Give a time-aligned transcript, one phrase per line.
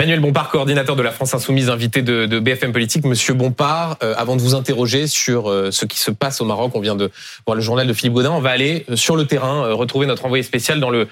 [0.00, 3.04] Manuel Bompard, coordinateur de la France Insoumise, invité de, BFM Politique.
[3.04, 6.72] Monsieur Bompard, euh, avant de vous interroger sur euh, ce qui se passe au Maroc,
[6.74, 7.10] on vient de
[7.46, 10.24] voir le journal de Philippe Godin, on va aller euh, sur le terrain, retrouver notre
[10.24, 11.06] envoyé spécial dans le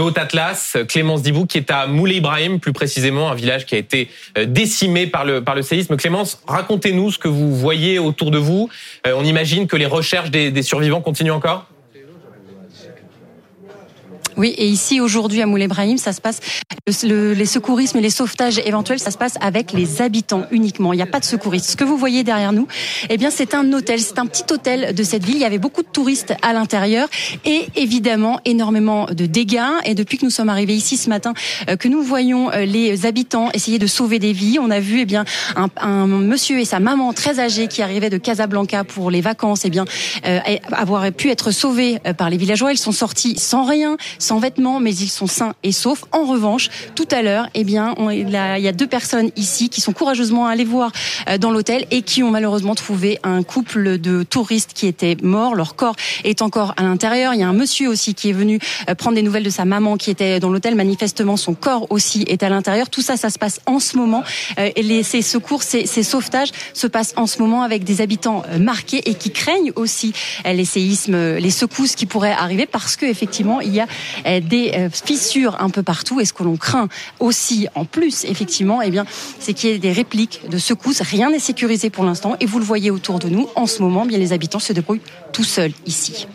[0.00, 4.08] Haut-Atlas, Clémence Dibou, qui est à Moulay Ibrahim, plus précisément, un village qui a été
[4.46, 5.96] décimé par le séisme.
[5.96, 8.70] Clémence, racontez-nous ce que vous voyez autour de vous.
[9.04, 11.66] on imagine que les recherches des survivants continuent encore?
[14.36, 16.40] Oui, et ici aujourd'hui à Moulay Brahim, ça se passe
[17.02, 20.92] le, les secourismes et les sauvetages éventuels, ça se passe avec les habitants uniquement.
[20.92, 21.70] Il n'y a pas de secouristes.
[21.70, 22.66] Ce que vous voyez derrière nous,
[23.08, 25.36] eh bien c'est un hôtel, c'est un petit hôtel de cette ville.
[25.36, 27.08] Il y avait beaucoup de touristes à l'intérieur
[27.44, 29.60] et évidemment énormément de dégâts.
[29.84, 31.34] Et depuis que nous sommes arrivés ici ce matin,
[31.68, 35.00] euh, que nous voyons euh, les habitants essayer de sauver des vies, on a vu
[35.00, 35.24] eh bien
[35.56, 39.64] un, un monsieur et sa maman très âgés qui arrivaient de Casablanca pour les vacances,
[39.64, 39.84] eh bien
[40.26, 40.38] euh,
[40.72, 42.72] avoir pu être sauvés par les villageois.
[42.72, 46.04] Ils sont sortis sans rien, sans vêtements, mais ils sont sains et saufs.
[46.12, 49.92] En revanche, tout à l'heure, eh bien, il, y a, deux personnes ici qui sont
[49.92, 50.92] courageusement allées voir
[51.28, 55.54] euh, dans l'hôtel et qui ont malheureusement trouvé un couple de touristes qui étaient morts.
[55.54, 57.34] Leur corps est encore à l'intérieur.
[57.34, 59.64] Il y a un monsieur aussi qui est venu euh, prendre des nouvelles de sa
[59.64, 60.74] maman qui était dans l'hôtel.
[60.74, 62.90] Manifestement, son corps aussi est à l'intérieur.
[62.90, 64.22] Tout ça, ça se passe en ce moment.
[64.58, 68.00] Euh, et les, ces secours, ces, ces sauvetages se passent en ce moment avec des
[68.00, 70.12] habitants marqués et qui craignent aussi
[70.44, 73.86] les séismes, les secousses qui pourraient arriver parce que effectivement, il y a
[74.40, 76.20] des euh, fissures un peu partout.
[76.20, 79.04] Et ce que l'on craint aussi, en plus, effectivement, eh bien,
[79.38, 81.00] c'est qu'il y ait des répliques de secousses.
[81.02, 82.36] Rien n'est sécurisé pour l'instant.
[82.40, 85.00] Et vous le voyez autour de nous, en ce moment, bien les habitants se débrouillent
[85.32, 86.26] tout seuls ici.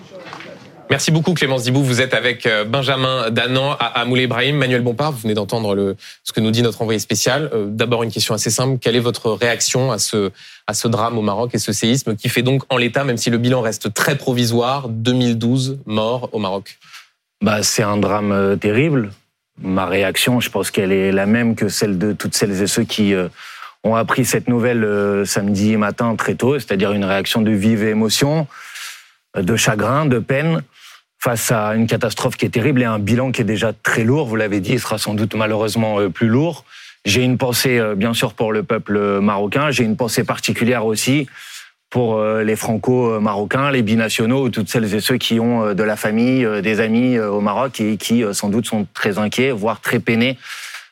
[0.92, 1.84] Merci beaucoup Clémence Dibou.
[1.84, 4.56] Vous êtes avec euh, Benjamin Danan à Moulay Ibrahim.
[4.56, 7.50] Manuel Bompard, vous venez d'entendre ce que nous dit notre envoyé spécial.
[7.70, 8.78] D'abord une question assez simple.
[8.80, 10.32] Quelle est votre réaction à ce,
[10.68, 13.32] à ce drame au Maroc et ce séisme qui fait donc en l'état, même si
[13.32, 16.78] le bilan reste très provisoire, 2012 morts au Maroc?
[17.42, 19.12] Bah, C'est un drame euh, terrible.
[19.62, 22.84] Ma réaction, je pense qu'elle est la même que celle de toutes celles et ceux
[22.84, 23.30] qui euh,
[23.84, 28.48] ont appris cette nouvelle euh, samedi matin très tôt, c'est-à-dire une réaction de vive émotion,
[29.38, 30.62] de chagrin, de peine
[31.20, 34.28] face à une catastrophe qui est terrible et un bilan qui est déjà très lourd.
[34.28, 36.66] Vous l'avez dit, il sera sans doute malheureusement plus lourd.
[37.04, 39.72] J'ai une pensée, bien sûr, pour le peuple marocain.
[39.72, 41.28] J'ai une pensée particulière aussi
[41.96, 45.96] pour euh, les franco-marocains, les binationaux, toutes celles et ceux qui ont euh, de la
[45.96, 50.00] famille, euh, des amis au Maroc et qui sans doute sont très inquiets, voire très
[50.00, 50.38] peinés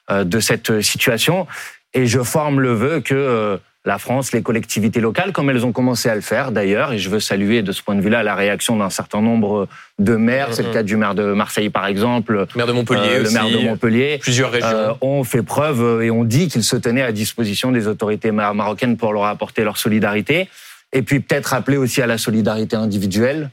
[0.10, 1.46] de cette situation.
[1.94, 6.08] Et je forme le vœu que la France, les collectivités locales, comme elles ont commencé
[6.08, 8.78] à le faire d'ailleurs, et je veux saluer de ce point de vue-là la réaction
[8.78, 9.68] d'un certain nombre
[10.00, 13.20] de maires, c'est le cas du maire de Marseille par exemple, le maire de Montpellier,
[13.20, 17.02] le maire de Montpellier, plusieurs régions, ont fait preuve et ont dit qu'ils se tenaient
[17.02, 20.48] à disposition des autorités marocaines pour leur apporter leur solidarité.
[20.94, 23.50] Et puis peut-être appeler aussi à la solidarité individuelle.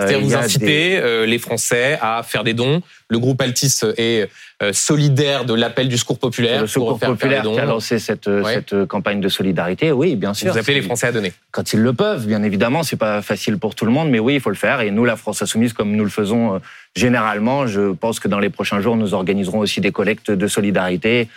[0.00, 2.82] Euh, C'est-à-dire vous inciter euh, les Français à faire des dons.
[3.08, 4.28] Le groupe Altis est
[4.60, 6.62] euh, solidaire de l'appel du Secours populaire.
[6.62, 10.52] Le Secours populaire qui a lancé cette, cette campagne de solidarité, oui, bien sûr.
[10.52, 12.82] Vous appelez les Français à donner Quand ils le peuvent, bien évidemment.
[12.82, 14.80] C'est pas facile pour tout le monde, mais oui, il faut le faire.
[14.80, 16.60] Et nous, la France Insoumise, comme nous le faisons
[16.96, 21.28] généralement, je pense que dans les prochains jours, nous organiserons aussi des collectes de solidarité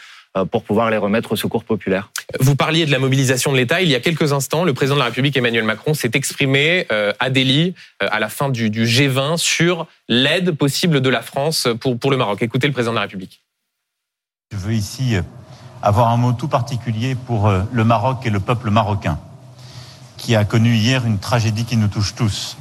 [0.46, 2.12] pour pouvoir les remettre au secours populaire.
[2.40, 3.82] Vous parliez de la mobilisation de l'État.
[3.82, 7.14] Il y a quelques instants, le président de la République, Emmanuel Macron, s'est exprimé euh,
[7.20, 11.98] à Delhi, euh, à la fin du, G20, sur l'aide possible de la France pour,
[11.98, 12.42] pour le Maroc.
[12.42, 13.42] Écoutez le président de la République.
[14.52, 15.16] Je veux ici
[15.82, 19.20] avoir un mot tout particulier pour le Maroc et le peuple marocain,
[20.18, 22.58] qui a connu hier une tragédie qui nous touche tous.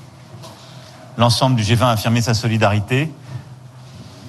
[1.17, 3.11] L'ensemble du G20 a affirmé sa solidarité.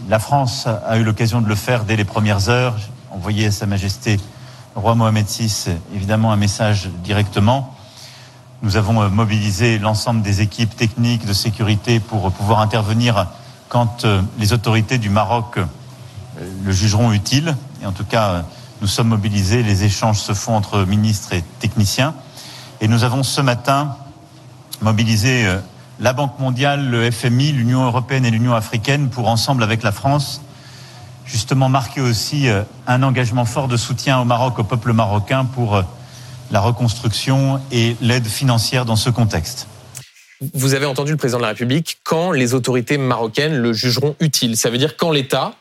[0.07, 2.75] La France a eu l'occasion de le faire dès les premières heures
[3.17, 4.17] envoyé à Sa Majesté
[4.75, 7.75] le roi Mohamed VI évidemment un message directement.
[8.61, 13.25] Nous avons euh, mobilisé l'ensemble des équipes techniques de sécurité pour pouvoir intervenir
[13.69, 15.65] quand euh, les autorités du Maroc euh,
[16.63, 17.57] le jugeront utile.
[17.81, 18.45] Et en tout cas,
[18.81, 22.13] nous sommes mobilisés, les échanges se font entre ministres et techniciens.
[22.81, 23.97] Et nous avons ce matin
[24.81, 25.51] mobilisé
[25.99, 30.41] la Banque mondiale, le FMI, l'Union européenne et l'Union africaine pour, ensemble avec la France,
[31.27, 35.75] justement marquer aussi euh, un engagement fort de soutien au Maroc, au peuple marocain pour
[35.75, 35.83] euh,
[36.51, 39.67] la reconstruction et l'aide financière dans ce contexte.
[40.53, 44.55] Vous avez entendu le président de la République quand les autorités marocaines le jugeront utile?
[44.55, 45.55] Ça veut dire quand l'État,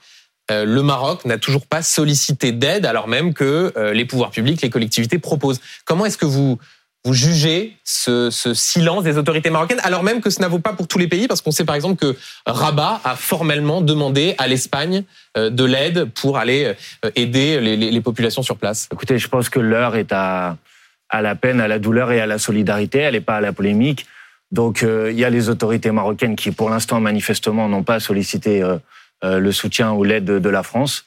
[0.50, 4.70] euh, le Maroc n'a toujours pas sollicité d'aide alors même que les pouvoirs publics, les
[4.70, 5.60] collectivités proposent.
[5.84, 6.58] Comment est-ce que vous
[7.06, 10.88] vous jugez ce, silence des autorités marocaines, alors même que ce n'a vaut pas pour
[10.88, 12.17] tous les pays, parce qu'on sait par exemple que
[12.47, 15.05] Rabat a formellement demandé à l'Espagne
[15.37, 16.75] euh, de l'aide pour aller
[17.05, 18.88] euh, aider les, populations sur place.
[18.93, 20.56] Écoutez, je pense que l'heure est à,
[21.08, 23.52] à la peine, à la douleur et à la solidarité, elle n'est pas à la
[23.52, 24.06] polémique.
[24.50, 28.64] Donc euh, il y a les autorités marocaines qui, pour l'instant, manifestement, n'ont pas sollicité
[29.23, 31.05] le soutien ou l'aide de la France.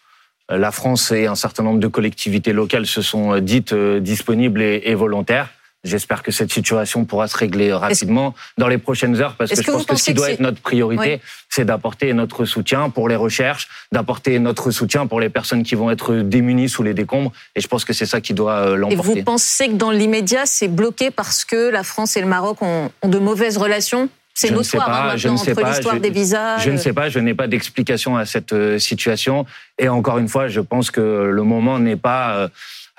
[0.49, 5.49] La France et un certain nombre de collectivités locales se sont dites disponibles et volontaires.
[5.85, 9.71] J'espère que cette situation pourra se régler rapidement dans les prochaines heures, parce que, je
[9.71, 13.69] pense que ce qui doit être notre priorité, c'est d'apporter notre soutien pour les recherches,
[13.93, 17.31] d'apporter notre soutien pour les personnes qui vont être démunies sous les décombres.
[17.55, 19.11] Et je pense que c'est ça qui doit euh, l'emporter.
[19.11, 22.61] Et vous pensez que dans l'immédiat, c'est bloqué parce que la France et le Maroc
[22.61, 24.09] ont, de mauvaises relations?
[24.33, 26.59] C'est notoire hein, je ne sais pas, l'histoire des visas.
[26.59, 29.45] Je ne sais pas, je n'ai pas d'explication à cette euh, situation.
[29.77, 32.47] Et encore une fois, je pense que le moment n'est pas euh,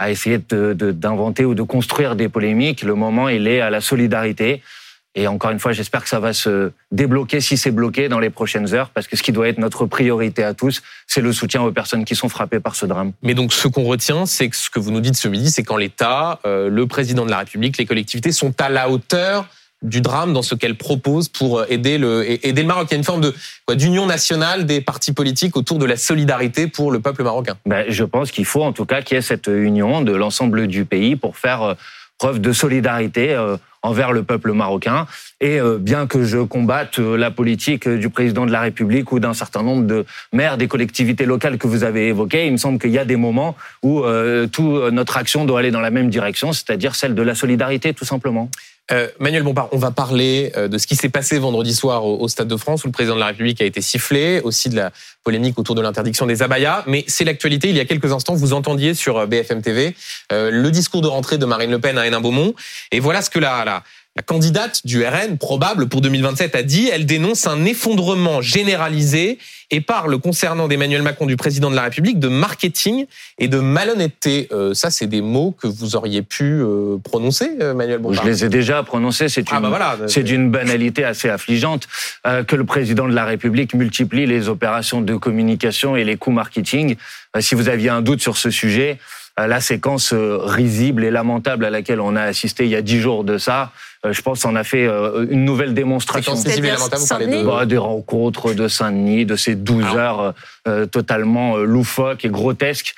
[0.00, 2.82] à essayer d'inventer ou de construire des polémiques.
[2.82, 4.62] Le moment, il est à la solidarité.
[5.14, 8.30] Et encore une fois, j'espère que ça va se débloquer si c'est bloqué dans les
[8.30, 11.60] prochaines heures, parce que ce qui doit être notre priorité à tous, c'est le soutien
[11.62, 13.12] aux personnes qui sont frappées par ce drame.
[13.22, 15.64] Mais donc, ce qu'on retient, c'est que ce que vous nous dites ce midi, c'est
[15.64, 19.48] quand l'État, euh, le président de la République, les collectivités sont à la hauteur
[19.82, 22.88] du drame dans ce qu'elle propose pour aider le, aider le Maroc.
[22.90, 23.34] Il y a une forme de
[23.74, 27.54] d'union nationale des partis politiques autour de la solidarité pour le peuple marocain.
[27.66, 30.66] Ben, je pense qu'il faut en tout cas qu'il y ait cette union de l'ensemble
[30.66, 31.74] du pays pour faire euh,
[32.18, 35.06] preuve de solidarité euh, envers le peuple marocain.
[35.40, 39.32] Et euh, bien que je combatte la politique du président de la République ou d'un
[39.32, 42.90] certain nombre de maires des collectivités locales que vous avez évoquées, il me semble qu'il
[42.90, 44.02] y a des moments où
[44.52, 48.04] toute notre action doit aller dans la même direction, c'est-à-dire celle de la solidarité, tout
[48.04, 48.50] simplement.
[48.92, 52.26] Euh, Manuel Bompard, on va parler euh, de ce qui s'est passé vendredi soir au,
[52.28, 54.90] Stade de France, où le président de la République a été sifflé, aussi de la
[55.22, 56.82] polémique autour de l'interdiction des abayas.
[56.86, 57.68] Mais c'est l'actualité.
[57.68, 59.94] Il y a quelques instants, vous entendiez sur euh, BFM TV
[60.30, 62.54] le discours de rentrée de Marine Le Pen à Hénin-Beaumont.
[62.92, 63.82] Et voilà ce que la, la,
[64.20, 66.90] la candidate du RN, probable pour 2027, a dit.
[66.92, 69.38] Elle dénonce un effondrement généralisé
[69.70, 73.06] et parle concernant d'Emmanuel Macron, du président de la République, de marketing
[73.38, 74.48] et de malhonnêteté.
[74.52, 78.22] Euh, ça, c'est des mots que vous auriez pu euh, prononcer, euh, Emmanuel Bompard?
[78.22, 79.30] Je les ai déjà prononcés.
[79.30, 81.88] C'est ah, une, bah c'est d'une banalité assez affligeante
[82.46, 86.96] que le président de la République multiplie les opérations de communication et les coûts marketing.
[87.38, 88.98] si vous aviez un doute sur ce sujet,
[89.38, 93.24] la séquence risible et lamentable à laquelle on a assisté il y a dix jours
[93.24, 93.72] de ça,
[94.06, 96.34] euh, je pense, en a fait euh, une nouvelle démonstration.
[96.34, 97.44] De...
[97.44, 99.96] Bah, des rencontres de Saint-Denis, de ces 12 ah.
[99.96, 100.34] heures
[100.66, 102.94] euh, totalement loufoques et grotesques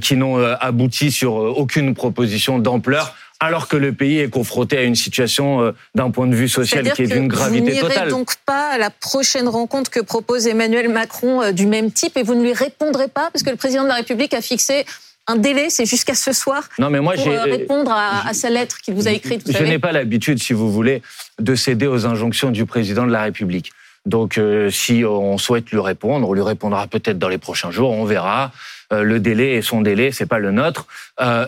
[0.00, 4.96] qui n'ont abouti sur aucune proposition d'ampleur alors que le pays est confronté à une
[4.96, 7.82] situation d'un point de vue social qui est d'une gravité totale.
[7.82, 12.16] Vous n'irez donc pas à la prochaine rencontre que propose Emmanuel Macron du même type
[12.16, 14.84] et vous ne lui répondrez pas parce que le président de la République a fixé
[15.26, 18.78] un délai, c'est jusqu'à ce soir non, mais moi, pour euh, répondre à, sa lettre
[18.78, 19.50] qu'il vous a écrite.
[19.50, 21.02] je n'ai pas l'habitude, si vous voulez,
[21.40, 23.72] de céder aux injonctions du président de la République.
[24.04, 27.90] Donc, euh, si on souhaite lui répondre, on lui répondra peut-être dans les prochains jours,
[27.90, 28.52] on verra.
[28.92, 30.86] Euh, le délai est son délai, c'est pas le nôtre.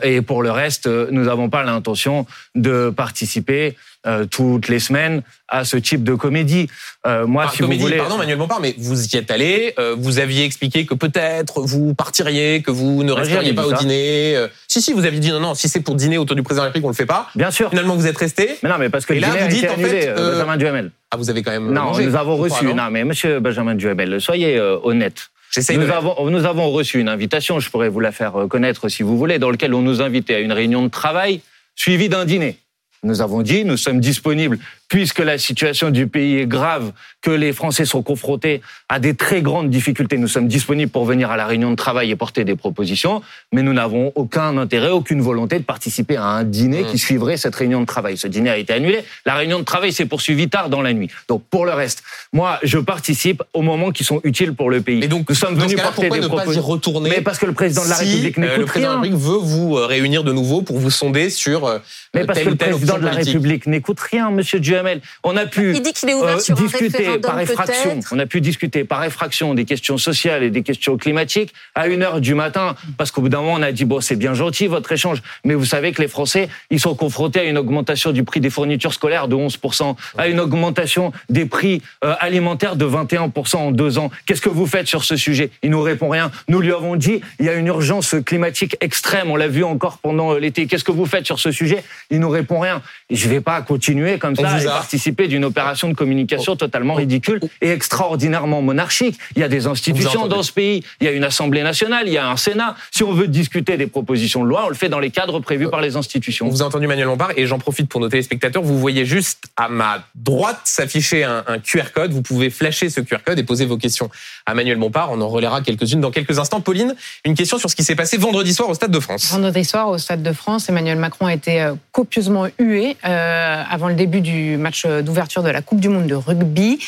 [0.02, 3.76] et pour le reste, nous n'avons pas l'intention de participer
[4.06, 6.68] euh, toutes les semaines à ce type de comédie.
[7.06, 10.18] Euh, moi, si vous voulez, pardon Manuel Bompard, mais vous y êtes allé, euh, vous
[10.20, 14.36] aviez expliqué que peut-être vous partiriez, que vous ne resteriez pas au dîner.
[14.36, 16.62] Euh, si si, vous aviez dit non non, si c'est pour dîner autour du président
[16.62, 17.28] de la République, on le fait pas.
[17.34, 17.70] Bien sûr.
[17.70, 18.56] Finalement, vous êtes resté.
[18.62, 20.22] Mais non, mais parce que le là, dîner vous dites, a été annulé, en fait,
[20.22, 20.90] Benjamin Duhamel.
[21.10, 21.72] Ah, vous avez quand même.
[21.72, 22.72] Non, mangé, nous avons reçu.
[22.72, 25.30] Non, mais Monsieur Benjamin Duhamel, soyez honnête.
[25.56, 29.16] Nous avons, nous avons reçu une invitation, je pourrais vous la faire connaître si vous
[29.16, 31.40] voulez, dans laquelle on nous invitait à une réunion de travail
[31.74, 32.58] suivie d'un dîner.
[33.02, 34.58] Nous avons dit, nous sommes disponibles
[34.88, 39.42] puisque la situation du pays est grave, que les Français sont confrontés à des très
[39.42, 40.16] grandes difficultés.
[40.16, 43.62] Nous sommes disponibles pour venir à la réunion de travail et porter des propositions, mais
[43.62, 46.98] nous n'avons aucun intérêt, aucune volonté de participer à un dîner qui mmh.
[46.98, 48.16] suivrait cette réunion de travail.
[48.16, 49.04] Ce dîner a été annulé.
[49.26, 51.10] La réunion de travail s'est poursuivie tard dans la nuit.
[51.28, 55.02] Donc pour le reste, moi, je participe aux moments qui sont utiles pour le pays.
[55.04, 56.62] Et donc, nous sommes venus porter des propositions.
[56.62, 59.00] retourner Mais parce que le président de la République n'écoute euh, Le président de la
[59.02, 61.78] République veut vous euh, réunir de nouveau pour vous sonder sur euh,
[62.14, 62.56] mais parce que le
[62.88, 65.00] président de la République n'écoute rien, Monsieur Duhamel.
[65.22, 68.00] On a pu Il dit qu'il est ouvert euh, sur discuter par effraction.
[68.12, 72.02] On a pu discuter par effraction des questions sociales et des questions climatiques à une
[72.02, 74.66] heure du matin, parce qu'au bout d'un moment, on a dit bon, c'est bien gentil
[74.66, 78.24] votre échange, mais vous savez que les Français, ils sont confrontés à une augmentation du
[78.24, 83.56] prix des fournitures scolaires de 11% à une augmentation des prix euh, alimentaires de 21%
[83.56, 84.10] en deux ans.
[84.26, 85.50] Qu'est-ce que vous faites sur ce sujet?
[85.62, 86.30] Il nous répond rien.
[86.48, 89.30] Nous lui avons dit il y a une urgence climatique extrême.
[89.30, 90.66] On l'a vu encore pendant euh, l'été.
[90.66, 91.82] Qu'est-ce que vous faites sur ce sujet?
[92.10, 92.77] Il nous répond rien.
[93.10, 97.40] Et je vais pas continuer comme ça et participer d'une opération de communication totalement ridicule
[97.60, 99.18] et extraordinairement monarchique.
[99.36, 102.12] Il y a des institutions dans ce pays, il y a une Assemblée nationale, il
[102.12, 102.76] y a un Sénat.
[102.90, 105.68] Si on veut discuter des propositions de loi, on le fait dans les cadres prévus
[105.68, 106.46] par les institutions.
[106.46, 108.62] On vous a entendu Manuel Lombard et j'en profite pour nos téléspectateurs.
[108.62, 112.12] Vous voyez juste à ma droite s'afficher un, QR code.
[112.12, 114.10] Vous pouvez flasher ce QR code et poser vos questions
[114.46, 115.10] à Manuel Bompard.
[115.12, 116.60] On en relaiera quelques-unes dans quelques instants.
[116.60, 116.94] Pauline,
[117.24, 119.30] une question sur ce qui s'est passé vendredi soir au Stade de France.
[119.32, 123.94] Vendredi soir au Stade de France, Emmanuel Macron a été euh, copieusement euh, avant le
[123.94, 126.78] début du match d'ouverture de la Coupe du Monde de rugby.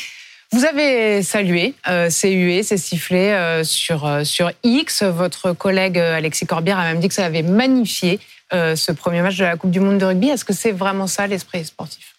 [0.53, 5.03] Vous avez salué euh, ces huées, ces sifflets euh, sur, euh, sur X.
[5.03, 8.19] Votre collègue Alexis Corbière a même dit que ça avait magnifié
[8.53, 10.27] ce premier match de la Coupe du Monde de rugby.
[10.27, 12.17] Est-ce que c'est vraiment ça l'esprit sportif?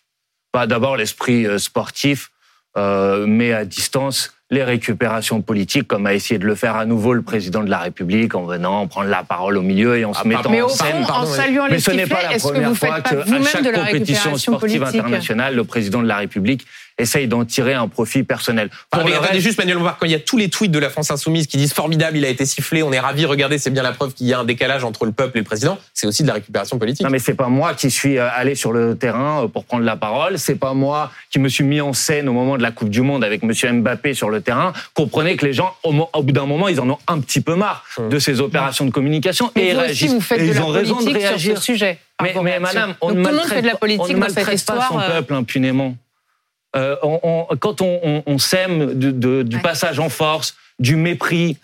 [0.54, 2.30] Bah, D'abord, l'esprit sportif
[2.74, 7.22] met à distance les récupérations politiques, comme a essayé de le faire à nouveau le
[7.22, 10.28] président de la République en venant prendre la parole au milieu et en se Ah,
[10.28, 11.02] mettant Mais en au fond, scène.
[11.02, 13.64] en pardon, saluant Mais les ce n'est pas la que première vous fois qu'à chaque
[13.64, 16.66] de la compétition sportive politique internationale, le président de la République
[16.98, 18.70] essaye d'en tirer un profit personnel.
[18.90, 20.90] Pour regardez reste- juste Manuel Bompard, quand il y a tous les tweets de la
[20.90, 23.82] France Insoumise qui disent formidable, il a été sifflé, on est ravis, regardez, c'est bien
[23.82, 26.22] la preuve qu'il y a un décalage entre le peuple et le président, c'est aussi
[26.22, 27.04] de la récupération politique.
[27.04, 29.84] Non mais c'est pas moi qui suis euh, allé sur le terrain euh, pour prendre
[29.84, 32.70] la parole, c'est pas moi qui me suis mis en scène au moment de la
[32.70, 34.72] Coupe du monde avec monsieur Mbappé sur le terrain.
[34.94, 37.40] Comprenez que les gens au, mo- au bout d'un moment, ils en ont un petit
[37.40, 40.12] peu marre de ces opérations de communication Mais et ils vous aussi, réagissent.
[40.14, 41.56] vous faites et de ils la ont raison de politique sur réagir.
[41.58, 41.98] ce sujet.
[42.22, 44.52] Mais, madame, on ne maltraite, fait de la on politique ne dans cette maltraite pas
[44.54, 44.88] histoire.
[44.88, 45.96] son euh, peuple impunément.
[46.74, 49.62] Euh, on- on- quand on, sème de- de- du Ouais.
[49.62, 51.58] passage en force, du mépris,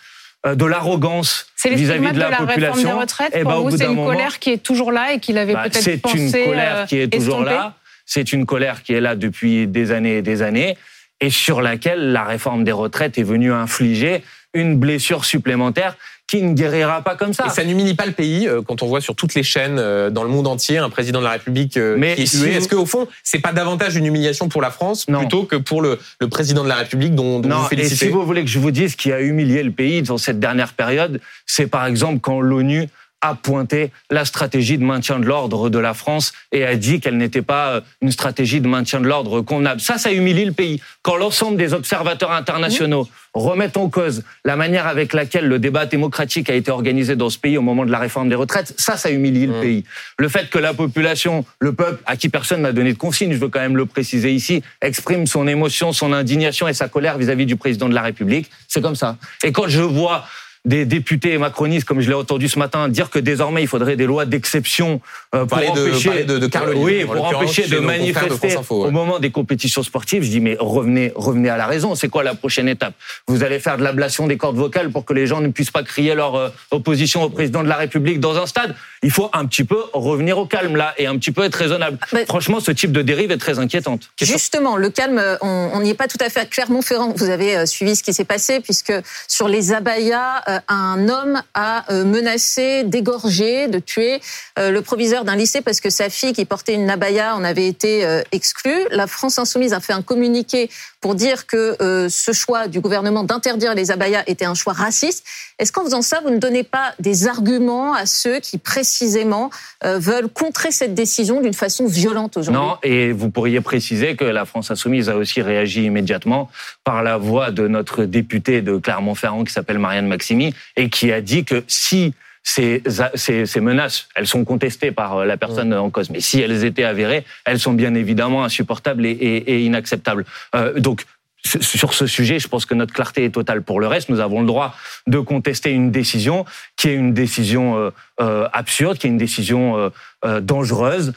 [0.46, 3.32] euh, de l'arrogance C'est vis-à-vis de la, réforme des population, retraites.
[3.34, 5.54] eh Pour ben, vous, c'est une moment, colère qui est toujours là et qu'il avait
[5.54, 7.50] bah, peut-être c'est pensé une colère euh, qui est toujours estomper.
[7.54, 7.74] là.
[8.06, 10.76] C'est une colère qui est là depuis des années et des années
[11.20, 14.22] et sur laquelle la réforme des retraites est venue infliger
[14.54, 15.96] une blessure supplémentaire
[16.28, 17.46] qui ne guérira pas comme ça.
[17.46, 20.10] Et ça n'humilie pas le pays euh, quand on voit sur toutes les chaînes euh,
[20.10, 22.68] dans le monde entier un président de la République euh, Mais qui est si Est-ce
[22.68, 25.20] qu'au fond, c'est pas davantage une humiliation pour la France Non.
[25.20, 28.06] plutôt que pour le, le président de la République dont, dont Non, vous et félicitez
[28.06, 30.38] si vous voulez que je vous dise ce qui a humilié le pays dans cette
[30.38, 32.88] dernière période, c'est par exemple quand l'ONU
[33.20, 37.16] a pointé la stratégie de maintien de l'ordre de la France et a dit qu'elle
[37.18, 39.80] n'était pas euh, une stratégie de maintien de l'ordre convenable.
[39.80, 40.80] Ça, ça humilie le pays.
[41.02, 46.48] Quand l'ensemble des observateurs internationaux remettent en cause la manière avec laquelle le débat démocratique
[46.48, 49.10] a été organisé dans ce pays au moment de la réforme des retraites, ça, ça
[49.10, 49.60] humilie le Mmh.
[49.60, 49.84] pays.
[50.18, 53.38] Le fait que la population, le peuple, à qui personne n'a donné de consigne, je
[53.38, 57.46] veux quand même le préciser ici, exprime son émotion, son indignation et sa colère vis-à-vis
[57.46, 59.16] du président de la République, c'est comme ça.
[59.42, 60.24] Et quand je vois
[60.64, 64.06] des députés macronistes, comme je l'ai entendu ce matin, dire que désormais il faudrait des
[64.06, 65.00] lois d'exception
[65.34, 68.28] euh, pour de- empêcher, de- de Carl Olive, oui, en pour empêcher de de manifester
[68.50, 68.88] France Info, ouais.
[68.88, 70.22] au moment des compétitions sportives.
[70.24, 71.94] Je dis mais revenez, revenez à la raison.
[71.94, 72.94] C'est quoi la prochaine étape?
[73.28, 75.82] Vous allez faire de l'ablation des cordes vocales pour que les gens ne puissent pas
[75.82, 78.74] crier leur euh, opposition au président de la République dans un stade?
[79.02, 81.98] Il faut un petit peu revenir au calme là et un petit peu être raisonnable.
[82.12, 84.10] Mais- Franchement, ce type de dérive est très inquiétante.
[84.20, 87.12] Justement, le calme, on n'y est pas tout à fait à Clermont-Ferrand.
[87.16, 88.92] Vous avez euh, suivi ce qui s'est passé puisque
[89.28, 94.20] sur les abayas, euh, un homme a euh, menacé d'égorger, de tuer
[94.56, 98.04] le proviseur d'un lycée parce que sa fille qui portait une abaya en avait été
[98.32, 98.86] exclue.
[98.90, 100.68] La France insoumise a fait un communiqué
[101.00, 101.76] pour dire que
[102.10, 105.24] ce choix du gouvernement d'interdire les abayas était un choix raciste.
[105.58, 109.50] Est-ce qu'en faisant ça, vous ne donnez pas des arguments à ceux qui précisément
[109.84, 114.24] euh, veulent contrer cette décision d'une façon violente aujourd'hui Non, et vous pourriez préciser que
[114.24, 116.48] la France insoumise a aussi réagi immédiatement
[116.84, 121.20] par la voix de notre députée de Clermont-Ferrand qui s'appelle Marianne Maximi et qui a
[121.20, 122.82] dit que si ces,
[123.14, 126.64] ces, ces menaces, elles sont contestées par euh, la personne en cause, mais si elles
[126.64, 130.24] étaient avérées, elles sont bien évidemment insupportables et, inacceptables.
[130.54, 131.04] Euh, donc,
[131.48, 133.62] sur ce sujet, je pense que notre clarté est totale.
[133.62, 134.74] Pour le reste, nous avons le droit
[135.06, 136.44] de contester une décision
[136.76, 137.90] qui est une décision euh,
[138.20, 139.90] euh, absurde, qui est une décision
[140.24, 141.12] euh, dangereuse,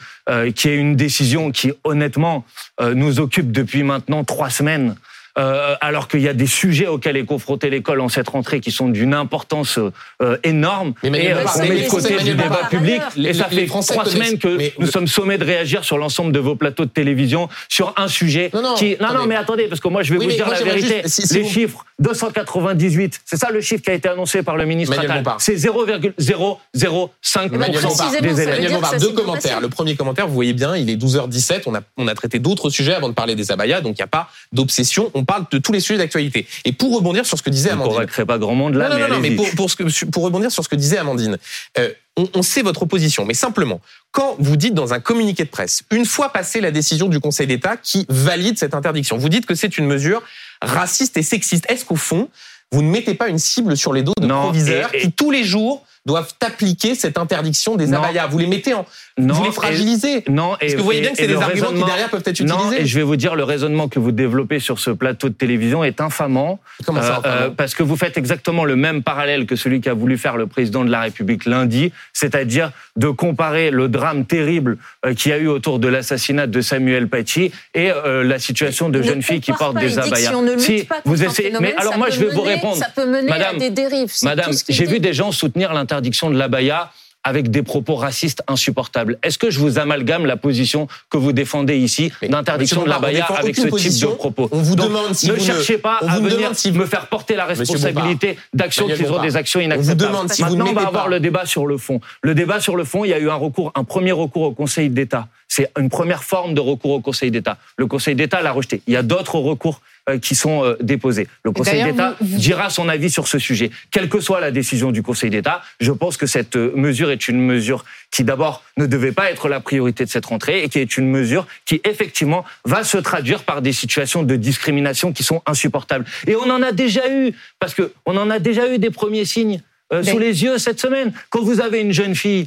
[0.54, 2.44] qui est une décision qui, honnêtement,
[2.80, 4.94] nous occupe depuis maintenant trois semaines.
[5.38, 8.70] Euh, alors qu'il y a des sujets auxquels est confrontée l'école en cette rentrée qui
[8.70, 9.78] sont d'une importance
[10.20, 13.00] euh, énorme Mais et euh, mais met de les- côté du débat public.
[13.16, 15.96] Et ça les fait Français trois semaines que mais- nous sommes sommés de réagir sur
[15.96, 18.90] l'ensemble de vos plateaux de télévision sur un sujet Non, non, qui...
[18.90, 19.26] Non, non, attendez.
[19.28, 21.00] mais attendez, parce que moi, je vais Oui, vous dire la vérité.
[21.02, 24.42] juste- si- si les vous- chiffres, 298, c'est ça le chiffre qui a été annoncé
[24.42, 25.24] par le ministre Attal.
[25.38, 28.80] C'est 0,005% Manuel précisez-moi, des élèves.
[29.00, 29.60] Deux commentaires.
[29.60, 31.62] Le premier commentaire, vous voyez bien, il est 12h17.
[31.66, 34.04] On a, on a traité d'autres sujets avant de parler des abayas, donc il n'y
[34.04, 35.10] a pas d'obsession.
[35.22, 36.48] On parle de tous les sujets d'actualité.
[36.64, 37.92] Et pour rebondir sur ce que disait ne Amandine.
[37.94, 40.04] convaincrez pas grand monde là, non, non, mais non, non, mais pour, pour, ce que,
[40.06, 41.38] pour rebondir sur ce que disait Amandine,
[41.78, 45.48] euh, on, on sait votre opposition, mais simplement, quand vous dites dans un communiqué de
[45.48, 49.46] presse, une fois passée la décision du Conseil d'État qui valide cette interdiction, vous dites
[49.46, 50.22] que c'est une mesure
[50.60, 51.64] raciste et sexiste.
[51.70, 52.28] Est-ce qu'au fond,
[52.72, 55.12] vous ne mettez pas une cible sur les dos de Non, proviseurs et- et- qui
[55.12, 58.26] tous les jours doivent appliquer cette interdiction des abayas?
[58.26, 58.84] Vous les mettez en,
[59.18, 60.24] Non, vous les et-.
[60.30, 62.40] Non, et, Parce que vous voyez bien que c'est des arguments qui derrière peuvent être
[62.42, 62.82] Non, utilisés.
[62.82, 65.84] et je vais vous dire, le raisonnement que vous développez sur ce plateau de télévision
[65.84, 66.60] est infamant.
[66.86, 69.80] Comment ça, Euh, euh, non parce que vous faites exactement le même parallèle que celui
[69.80, 74.78] qu'a voulu faire le président de la République lundi, c'est-à-dire de comparer le drame terrible
[75.04, 78.88] euh, qu'il y a eu autour de l'assassinat de Samuel Paty et euh, la situation
[78.88, 80.30] de Ne jeunes filles qui portent des abayas.
[80.30, 82.54] Si on ne lutte Si, pas vous essayez, mais alors moi je vais vous mener-
[82.54, 82.76] répondre.
[82.76, 84.12] Ça peut mener Madame, à des dérives.
[84.22, 86.90] Madame, j'ai vu des gens soutenir l'interdiction de l'abaya
[87.24, 89.18] avec des propos racistes insupportables.
[89.22, 93.34] Est-ce que je vous amalgame la position que vous défendez ici d'interdiction de la défend
[93.34, 95.98] avec ce type de propos On vous Donc, demande si ne vous ne- cherchez pas
[96.02, 99.36] on à venir demande si vous- me faire porter la responsabilité d'actions qui sont des
[99.36, 100.00] actions on vous inacceptables.
[100.12, 102.00] demande si vous ne Maintenant, on va avoir pas- le débat sur le fond.
[102.22, 104.52] Le débat sur le fond, il y a eu un recours, un premier recours au
[104.52, 105.28] Conseil d'État.
[105.48, 107.58] C'est une première forme de recours au Conseil d'État.
[107.76, 108.80] Le Conseil d'État l'a rejeté.
[108.86, 109.80] Il y a d'autres recours
[110.20, 111.28] qui sont euh, déposés.
[111.44, 113.70] Le Conseil d'État vous- dira son avis sur ce sujet.
[113.90, 117.28] Quelle que soit la décision du Conseil d'État, je pense que cette euh, mesure est
[117.28, 120.78] une mesure qui d'abord ne devait pas être la priorité de cette rentrée et qui
[120.80, 125.40] est une mesure qui effectivement va se traduire par des situations de discrimination qui sont
[125.46, 126.04] insupportables.
[126.26, 129.24] Et on en a déjà eu, parce que on en a déjà eu des premiers
[129.24, 129.60] signes
[129.92, 131.12] euh, sous les yeux cette semaine.
[131.30, 132.46] Quand vous avez une jeune fille euh,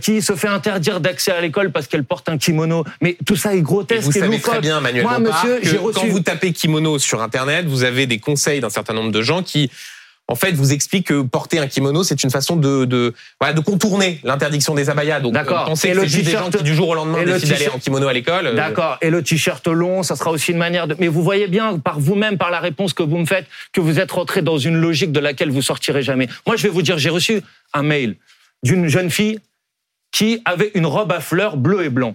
[0.00, 3.54] qui se fait interdire d'accès à l'école parce qu'elle porte un kimono, mais tout ça
[3.54, 4.02] est Et grotesque.
[4.04, 4.52] vous et savez loufoque.
[4.52, 5.98] très bien, Manuel Moi, Bompard, monsieur, que j'ai reçu.
[6.00, 9.42] quand vous tapez kimono sur Internet, vous avez des conseils d'un certain nombre de gens
[9.42, 9.70] qui,
[10.26, 13.60] en fait, vous expliquent que porter un kimono, c'est une façon de, de, voilà, de
[13.60, 15.20] contourner l'interdiction des abayas.
[15.20, 15.62] Donc, D'accord.
[15.62, 17.68] euh, pensez Et que c'est des gens t-shirt- qui, du jour au lendemain, décident d'aller
[17.68, 18.46] en kimono à l'école.
[18.46, 18.96] euh, D'accord.
[19.02, 20.96] Et le t-shirt long, ça sera aussi une manière de.
[20.98, 24.00] Mais vous voyez bien par vous-même, par la réponse que vous me faites, que vous
[24.00, 26.26] êtes rentré dans une logique de laquelle vous sortirez jamais.
[26.46, 27.42] Moi, je vais vous dire, j'ai reçu
[27.74, 28.16] un mail
[28.62, 29.40] d'une jeune fille
[30.14, 32.14] qui avait une robe à fleurs bleu et blanc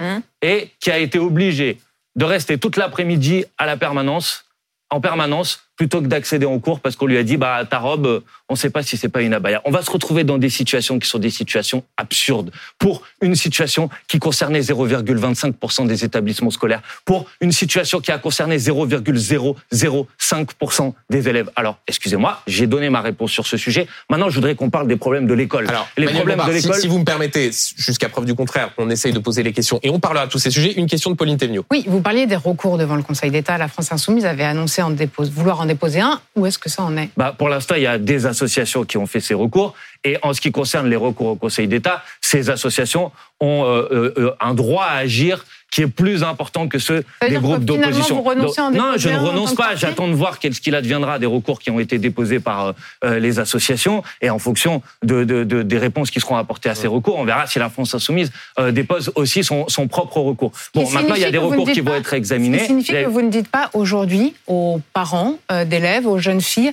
[0.00, 0.22] Hum.
[0.42, 1.80] et qui a été obligée
[2.14, 4.44] de rester toute l'après-midi à la permanence,
[4.90, 8.22] en permanence, plutôt que d'accéder en cours parce qu'on lui a dit bah ta robe,
[8.48, 9.62] on ne sait pas si c'est pas une abaya.
[9.64, 13.88] On va se retrouver dans des situations qui sont des situations absurdes pour une situation
[14.08, 21.48] qui concernait 0,25% des établissements scolaires, pour une situation qui a concerné 0,005% des élèves.
[21.54, 23.86] Alors, excusez-moi, j'ai donné ma réponse sur ce sujet.
[24.10, 25.68] Maintenant, je voudrais qu'on parle des problèmes de l'école.
[25.68, 26.80] Alors, les Manuel problèmes Bompard, de si, l'école.
[26.80, 29.90] si vous me permettez, jusqu'à preuve du contraire, on essaye de poser les questions et
[29.90, 30.72] on parlera de tous ces sujets.
[30.72, 31.64] Une question de Pauline Thévenot.
[31.70, 33.58] Oui, vous parliez des recours devant le Conseil d'État.
[33.58, 36.20] La France Insoumise avait annoncé en dépose, vouloir en déposer un.
[36.34, 37.10] Où est-ce que ça en est?
[37.16, 39.74] Bah, pour l'instant, il y a des associations qui ont fait ces recours.
[40.04, 44.14] Et en ce qui concerne les recours au Conseil d'État, ces associations ont euh, euh,
[44.18, 48.24] euh, un droit à agir qui est plus important que ceux des groupes d'opposition.
[48.72, 49.74] Non, je ne renonce pas.
[49.76, 53.38] J'attends de voir ce qu'il adviendra des recours qui ont été déposés par euh, les
[53.38, 54.02] associations.
[54.22, 57.24] Et en fonction de, de- de- des réponses qui seront apportées à ces recours, on
[57.24, 60.52] verra si la France insoumise euh, dépose aussi son, son propre recours.
[60.74, 62.58] Bon, maintenant, il y a des recours qui vont être examinés.
[62.58, 66.72] Qui signifie que vous ne dites pas aujourd'hui aux parents euh, d'élèves, aux jeunes filles,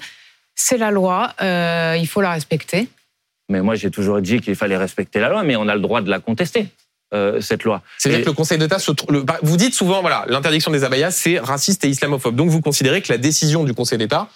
[0.56, 2.88] c'est la loi, il faut la respecter.
[3.50, 6.02] Mais moi, j'ai toujours dit qu'il fallait respecter la loi, mais on a le droit
[6.02, 6.68] de la contester,
[7.14, 7.82] euh, cette loi.
[7.98, 11.12] C'est-à-dire que le Conseil d'État se le- bah, Vous dites souvent, voilà, l'interdiction des abayas,
[11.12, 12.36] c'est raciste et islamophobe.
[12.36, 14.28] Donc vous considérez que la décision du Conseil d'État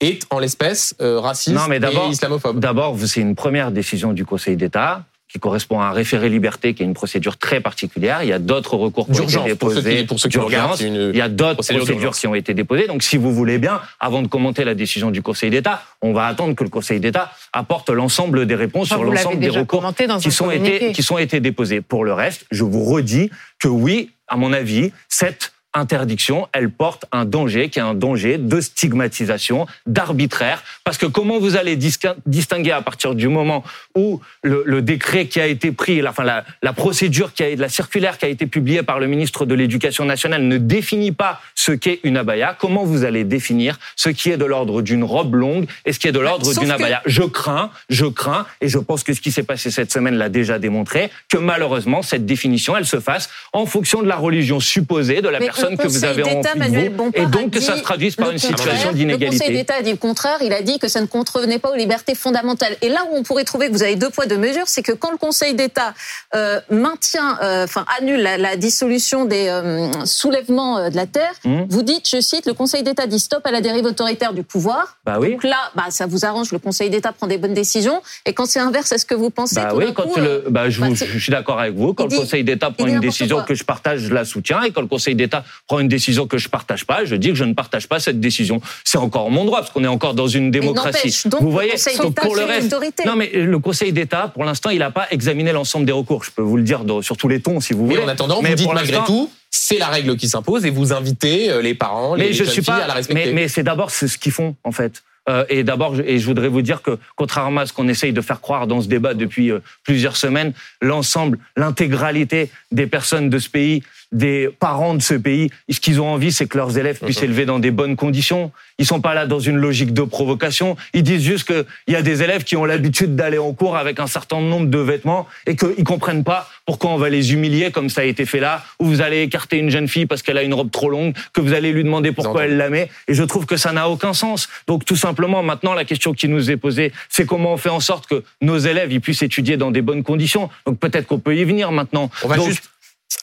[0.00, 2.58] est, en l'espèce, euh, raciste Non, mais d'abord- et islamophobe.
[2.60, 6.82] D'abord, c'est une première décision du Conseil d'État qui correspond à un référé liberté, qui
[6.82, 8.22] est une procédure très particulière.
[8.22, 9.96] Il y a d'autres recours qui ont été D'urgence, pour ceux déposés.
[9.96, 10.36] qui, pour ceux qui
[10.84, 12.86] une Il y a d'autres procédure procédures qui ont été déposées.
[12.86, 16.26] Donc, si vous voulez bien, avant de commenter la décision du Conseil d'État, on va
[16.26, 20.30] attendre que le Conseil d'État apporte l'ensemble des réponses Enfin, sur l'ensemble des recours qui
[20.30, 21.80] sont été qui sont été déposés.
[21.80, 27.06] Pour le reste, je vous redis que oui, à mon avis, cette interdiction, elle porte
[27.12, 32.72] un danger qui est un danger de stigmatisation, d'arbitraire, parce que comment vous allez distinguer
[32.72, 36.44] à partir du moment où le, le décret qui a été pris, la, enfin la,
[36.62, 40.04] la procédure qui a la circulaire qui a été publiée par le ministre de l'Éducation
[40.04, 44.36] nationale ne définit pas ce qu'est une abaya, comment vous allez définir ce qui est
[44.36, 47.02] de l'ordre d'une robe longue et ce qui est de l'ordre sauf d'une que- abaya?
[47.06, 50.28] Je crains, je crains, et je pense que ce qui s'est passé cette semaine l'a
[50.28, 55.22] déjà démontré, que malheureusement cette définition, elle se fasse en fonction de la religion supposée
[55.22, 58.16] de la Mais personne que vous avez en vous, et donc que ça se traduise
[58.16, 59.50] par une situation Le Conseil d'inégalité.
[59.52, 60.38] d'État a dit le contraire.
[60.42, 62.76] Il a dit que ça ne contrevenait pas aux libertés fondamentales.
[62.82, 64.92] Et là où on pourrait trouver que vous avez deux poids deux mesures, c'est que
[64.92, 65.94] quand le Conseil d'État
[66.34, 71.66] euh, maintient, euh, enfin annule la, la dissolution des euh, soulèvements de la terre, Hum.
[71.68, 74.96] vous dites, je cite, le Conseil d'État dit stop à la dérive autoritaire du pouvoir.
[75.04, 75.32] Bah oui.
[75.32, 78.00] Donc là, bah, ça vous arrange, le Conseil d'État prend des bonnes décisions.
[78.26, 80.68] Et quand c'est inverse, est-ce que vous pensez Bah tout oui, quand coup, le, bah,
[80.70, 81.94] je, bah, vous- je suis d'accord avec vous.
[81.94, 83.44] Quand le Conseil d'État prend une décision quoi.
[83.46, 84.62] que je partage, je la soutiens.
[84.62, 87.34] Et quand le Conseil d'État prend une décision que je partage pas, je dis que
[87.34, 88.60] je ne partage pas cette décision.
[88.84, 91.22] C'est encore mon droit, parce qu'on est encore dans une démocratie.
[91.26, 94.28] donc, vous le voyez, Conseil donc d'État, pour le reste, non mais le Conseil d'État,
[94.32, 96.24] pour l'instant, il n'a pas examiné l'ensemble des recours.
[96.24, 98.06] Je peux vous le dire sur tous les tons, si vous Mais voulez.
[98.06, 101.50] en attendant, Mais vous dites malgré tout, c'est la règle qui s'impose et vous invitez
[101.50, 102.84] euh, les parents, les, mais je jeunes suis filles pas.
[102.84, 103.26] à la respecter.
[103.26, 105.02] Mais, mais c'est d'abord ce qu'ils font en fait.
[105.28, 108.12] Euh, et d'abord, je- et je voudrais vous dire que contrairement à ce qu'on essaye
[108.12, 113.38] de faire croire dans ce débat depuis euh, plusieurs semaines, l'ensemble, l'intégralité des personnes de
[113.38, 113.82] ce pays
[114.12, 115.50] des parents de ce pays.
[115.70, 118.52] Ce qu'ils ont envie, c'est que leurs élèves puissent s'élever dans des bonnes conditions.
[118.78, 120.76] Ils sont pas là dans une logique de provocation.
[120.94, 124.00] Ils disent juste qu'il y a des élèves qui ont l'habitude d'aller en cours avec
[124.00, 127.88] un certain nombre de vêtements et qu'ils comprennent pas pourquoi on va les humilier comme
[127.88, 130.42] ça a été fait là, où vous allez écarter une jeune fille parce qu'elle a
[130.42, 132.88] une robe trop longue, que vous allez lui demander pourquoi elle la met.
[133.08, 134.48] Et je trouve que ça n'a aucun sens.
[134.66, 137.80] Donc tout simplement, maintenant, la question qui nous est posée, c'est comment on fait en
[137.80, 140.50] sorte que nos élèves ils puissent étudier dans des bonnes conditions.
[140.66, 142.10] Donc peut-être qu'on peut y venir maintenant.
[142.24, 142.71] On va juste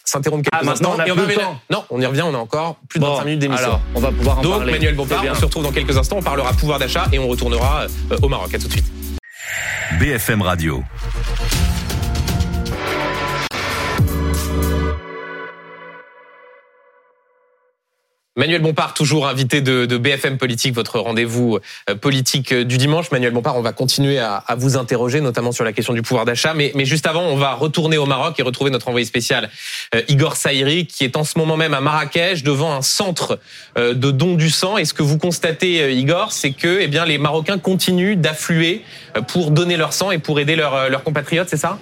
[0.09, 0.93] s'interrompre quelques ah, instants.
[0.95, 1.23] On a et on va.
[1.69, 3.65] Non, on y revient, on a encore plus de Bon, 25 minutes d'émission.
[3.65, 4.73] Alors, on va pouvoir en Donc, parler.
[4.73, 7.85] Manuel Bompard, on se retrouve dans quelques instants, on parlera pouvoir d'achat et on retournera
[8.11, 8.53] euh, au Maroc.
[8.53, 8.91] À tout de suite.
[9.99, 10.83] BFM Radio.
[18.35, 23.11] Manuel Bompard, toujours invité de, de BFM Politique, votre rendez-vous euh, politique euh, du dimanche.
[23.11, 26.25] Manuel Bompard, on va continuer à, à vous interroger, notamment sur la question du pouvoir
[26.25, 26.53] d'achat.
[26.53, 29.49] Mais, mais juste avant, on va retourner au Maroc et retrouver notre envoyé spécial,
[29.95, 33.39] euh, Igor Saïri, qui est en ce moment même à Marrakech, devant un centre
[33.77, 34.77] euh, de don du sang.
[34.77, 38.83] Et ce que vous constatez, euh, Igor, c'est que eh bien, les Marocains continuent d'affluer
[39.17, 41.79] euh, pour donner leur sang et pour aider leurs compatriotes, c'est ça?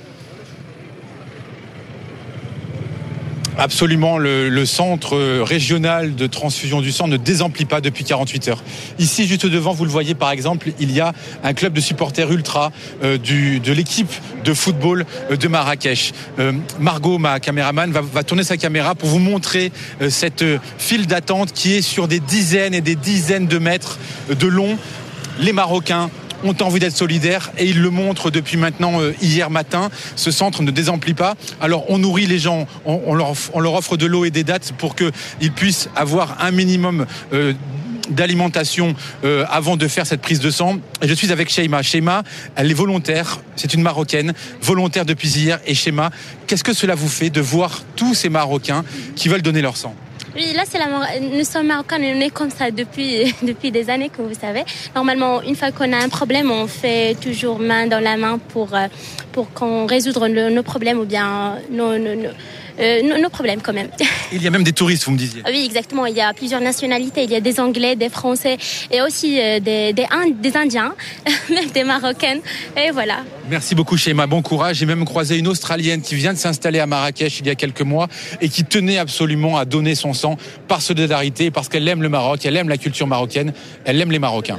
[3.58, 8.64] Absolument, le, centre régional de transfusion du sang ne désemplit pas depuis 48 heures.
[9.00, 12.32] Ici, juste devant, vous le voyez par exemple, il y a un club de supporters
[12.32, 12.72] ultra
[13.04, 14.12] euh, de l'équipe
[14.44, 16.14] de football euh, de Marrakech.
[16.40, 21.08] Euh, Margot, ma caméraman, va, tourner sa caméra pour vous montrer euh, cette euh, file
[21.08, 23.98] d'attente qui est sur des dizaines et des dizaines de mètres
[24.30, 24.78] de long.
[25.40, 26.10] Les Marocains
[26.44, 29.90] ont envie d'être solidaires et ils le montrent depuis maintenant euh, hier matin.
[30.16, 31.36] Ce centre ne désemplit pas.
[31.62, 35.52] Alors on nourrit les gens, on, leur, offre de l'eau et des dates pour qu'ils
[35.52, 37.54] puissent avoir un minimum euh,
[38.10, 40.80] d'alimentation euh, avant de faire cette prise de sang.
[41.02, 41.82] Je suis avec Sheima.
[41.82, 42.24] Sheima,
[42.56, 45.60] elle est volontaire, c'est une Marocaine, volontaire depuis hier.
[45.66, 46.12] Et Sheima,
[46.46, 48.84] qu'est-ce que cela vous fait de voir tous ces Marocains
[49.16, 49.96] qui veulent donner leur sang?
[50.38, 50.86] Oui, là, c'est la
[51.20, 54.64] nous sommes marocains on est comme ça depuis, depuis des années, comme vous savez.
[54.94, 58.76] Normalement, une fois qu'on a un problème, on fait toujours main dans la main pour,
[58.76, 58.86] euh,
[59.32, 62.30] pour qu'on résoudre nos, problèmes ou bien nos, nos,
[63.04, 63.90] nos- nos problèmes quand même.
[64.32, 65.42] Il y a même des touristes, vous me disiez.
[65.48, 66.06] Oui, exactement.
[66.06, 67.24] Il y a plusieurs nationalités.
[67.24, 68.58] Il y a des Anglais, des Français
[68.92, 70.94] et aussi euh, des, des, Ind- des Indiens,
[71.50, 72.42] même des Marocaines.
[72.76, 73.24] Et voilà.
[73.50, 74.78] Merci beaucoup Sheima, bon courage.
[74.78, 77.82] J'ai même croisé une Australienne qui vient de s'installer à Marrakech il y a quelques
[77.82, 78.08] mois
[78.42, 80.38] et qui tenait absolument à donner son sang
[80.68, 83.54] par solidarité, parce qu'elle aime le Maroc, elle aime la culture marocaine,
[83.86, 84.58] elle aime les Marocains.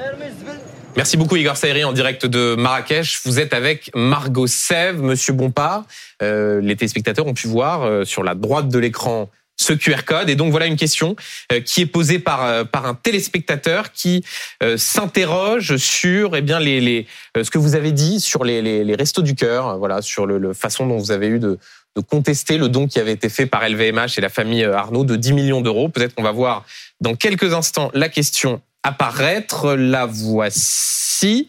[0.97, 3.21] Merci beaucoup Igor Saïri en direct de Marrakech.
[3.25, 5.85] Vous êtes avec Margot Sève, Monsieur Bompard.
[6.23, 10.31] Euh, les téléspectateurs ont pu voir euh, sur la droite de l'écran ce QR code.
[10.31, 11.17] Et donc voilà une question
[11.53, 14.25] euh, qui est posée par euh, par un téléspectateur qui
[14.63, 17.07] euh, s'interroge sur eh bien les, les
[17.43, 19.79] ce que vous avez dit sur les les, les restos du cœur.
[19.79, 21.59] Voilà sur le, le façon dont vous avez eu de
[21.97, 25.17] de contester le don qui avait été fait par LVMH et la famille Arnaud de
[25.17, 25.89] 10 millions d'euros.
[25.89, 26.65] Peut-être qu'on va voir
[27.01, 29.75] dans quelques instants la question apparaître.
[29.75, 31.49] La voici.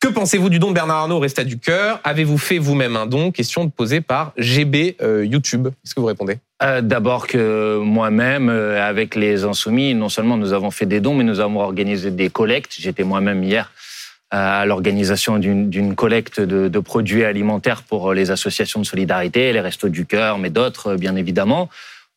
[0.00, 1.98] Que pensez-vous du don de Bernard Arnault au Resta du Cœur?
[2.04, 3.30] Avez-vous fait vous-même un don?
[3.30, 5.68] Question posée par GB euh, YouTube.
[5.68, 6.36] Qu'est-ce que vous répondez?
[6.62, 11.14] Euh, D'abord que moi-même, euh, avec les Insoumis, non seulement nous avons fait des dons,
[11.14, 12.74] mais nous avons organisé des collectes.
[12.78, 13.72] J'étais moi-même hier
[14.30, 19.88] à l'organisation d'une collecte de, de produits alimentaires pour les associations de solidarité, les Restos
[19.88, 21.70] du Cœur, mais d'autres, bien évidemment.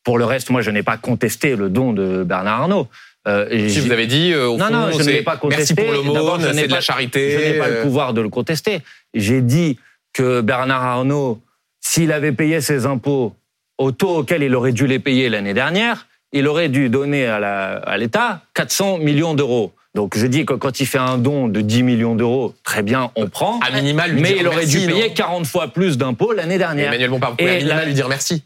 [0.03, 2.87] Pour le reste, moi, je n'ai pas contesté le don de Bernard Arnault.
[3.27, 5.73] Euh, Si vous avez dit, euh, au non, fond, non, je ne l'ai pas contesté.
[5.75, 7.31] merci pour l'aumône, c'est de pas- la charité.
[7.31, 8.79] Je n'ai pas le euh, pouvoir de le contester.
[9.13, 9.77] J'ai dit
[10.13, 11.41] que Bernard Arnault,
[11.81, 13.33] s'il avait payé ses impôts
[13.77, 17.97] au taux auquel il aurait dû les payer l'année dernière, il aurait dû donner à
[17.97, 19.73] l'État 400 millions d'euros.
[19.95, 23.11] Donc je dis que quand il fait un don de 10 millions d'euros, très bien,
[23.15, 23.59] on prend.
[23.61, 26.57] À minima, lui Mais il aurait merci, dû payer non 40 fois plus d'impôts l'année
[26.59, 26.87] dernière.
[26.87, 28.43] Emmanuel Bompard, vous pouvez à Et minima la- lui dire merci.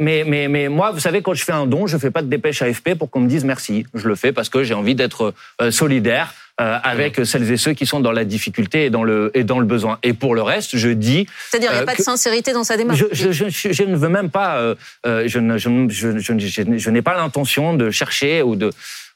[0.00, 2.28] Mais, mais, mais moi, vous savez, quand je fais un don, je fais pas de
[2.28, 3.86] dépêche AFP pour qu'on me dise merci.
[3.94, 7.72] Je le fais parce que j'ai envie d'être euh, solidaire euh, avec celles et ceux
[7.74, 9.98] qui sont dans la difficulté et dans le, et dans le besoin.
[10.02, 11.26] Et pour le reste, je dis...
[11.50, 12.98] C'est-à-dire, il n'y a Euh, pas de sincérité dans sa démarche.
[12.98, 14.56] Je, je, je, je- je ne veux même pas...
[14.58, 14.74] euh,
[15.06, 18.56] euh, je ne- je ne- je- je- je- je n'ai pas l'intention de chercher ou
[18.56, 18.70] de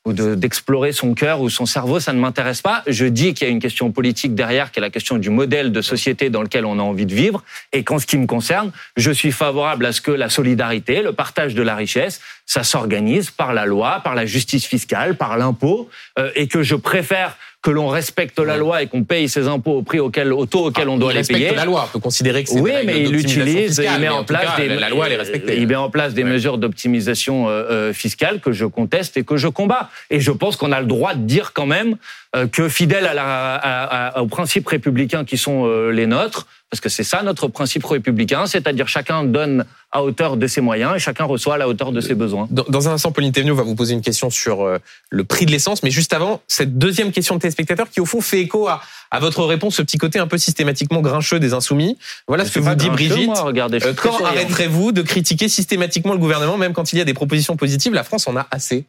[0.05, 2.83] ou de- d'explorer son cœur ou son cerveau, ça ne m'intéresse pas.
[2.87, 5.73] Je dis qu'il y a une question politique derrière, qui est la question du modèle
[5.73, 7.43] de société dans lequel on a envie de vivre.
[7.73, 11.12] Et qu'en ce qui me concerne, je suis favorable à ce que la solidarité, le
[11.12, 15.88] partage de la richesse, ça s'organise par la loi, par la justice fiscale, par l'impôt,
[16.19, 19.79] euh, et que je préfère que l'on respecte la loi et qu'on paye ses impôts
[19.79, 21.55] au prix auquel, au taux auquel on doit Ah, il les respecte payer.
[21.57, 21.87] la loi.
[21.88, 24.61] On peut considérer que c'est Oui, mais il utilise, fiscale, il met en place cas,
[24.62, 25.57] des, la, loi, elle est respectée.
[25.59, 26.31] il met en place des Ouais.
[26.31, 29.88] mesures d'optimisation euh, euh, fiscale que je conteste et que je combats.
[30.11, 31.96] Et je pense qu'on a le droit de dire quand même
[32.37, 36.46] euh, que fidèle à la, à- à- aux principes républicains qui sont euh, les nôtres,
[36.70, 40.96] parce que c'est ça notre principe républicain, c'est-à-dire chacun donne à hauteur de ses moyens
[40.96, 42.48] et chacun reçoit à la hauteur de ses besoins.
[42.50, 44.79] Dans, dans un instant, Pauline Thévenot va vous poser une question sur euh,
[45.11, 48.20] le prix de l'essence, mais juste avant, cette deuxième question de téléspectateur qui au fond
[48.20, 48.81] fait écho à,
[49.12, 51.96] à votre réponse, ce petit côté un peu systématiquement grincheux des insoumis.
[52.27, 53.27] Voilà ce que vous dit Brigitte.
[53.27, 54.27] moi, regardez, Euh, quand souriant.
[54.27, 58.03] arrêterez-vous de critiquer systématiquement le gouvernement, même quand il y a des propositions positives La
[58.03, 58.87] France en a assez?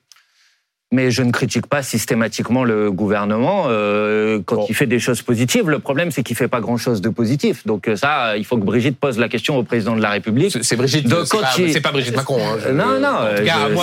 [0.96, 4.66] Mais je ne critique pas systématiquement le gouvernement euh, quand Bon.
[4.70, 5.70] il fait des choses positives.
[5.70, 7.68] Le problème, c'est qu'il fait pas grand-chose de positif.
[7.68, 10.58] Donc euh, ça, il faut que Brigitte pose la question au président de la République.
[10.62, 11.06] C'est Brigitte.
[11.26, 12.40] C'est pas, il- c'est pas Brigitte Macron.
[12.42, 12.58] hein.
[12.64, 13.16] Je- Non, non,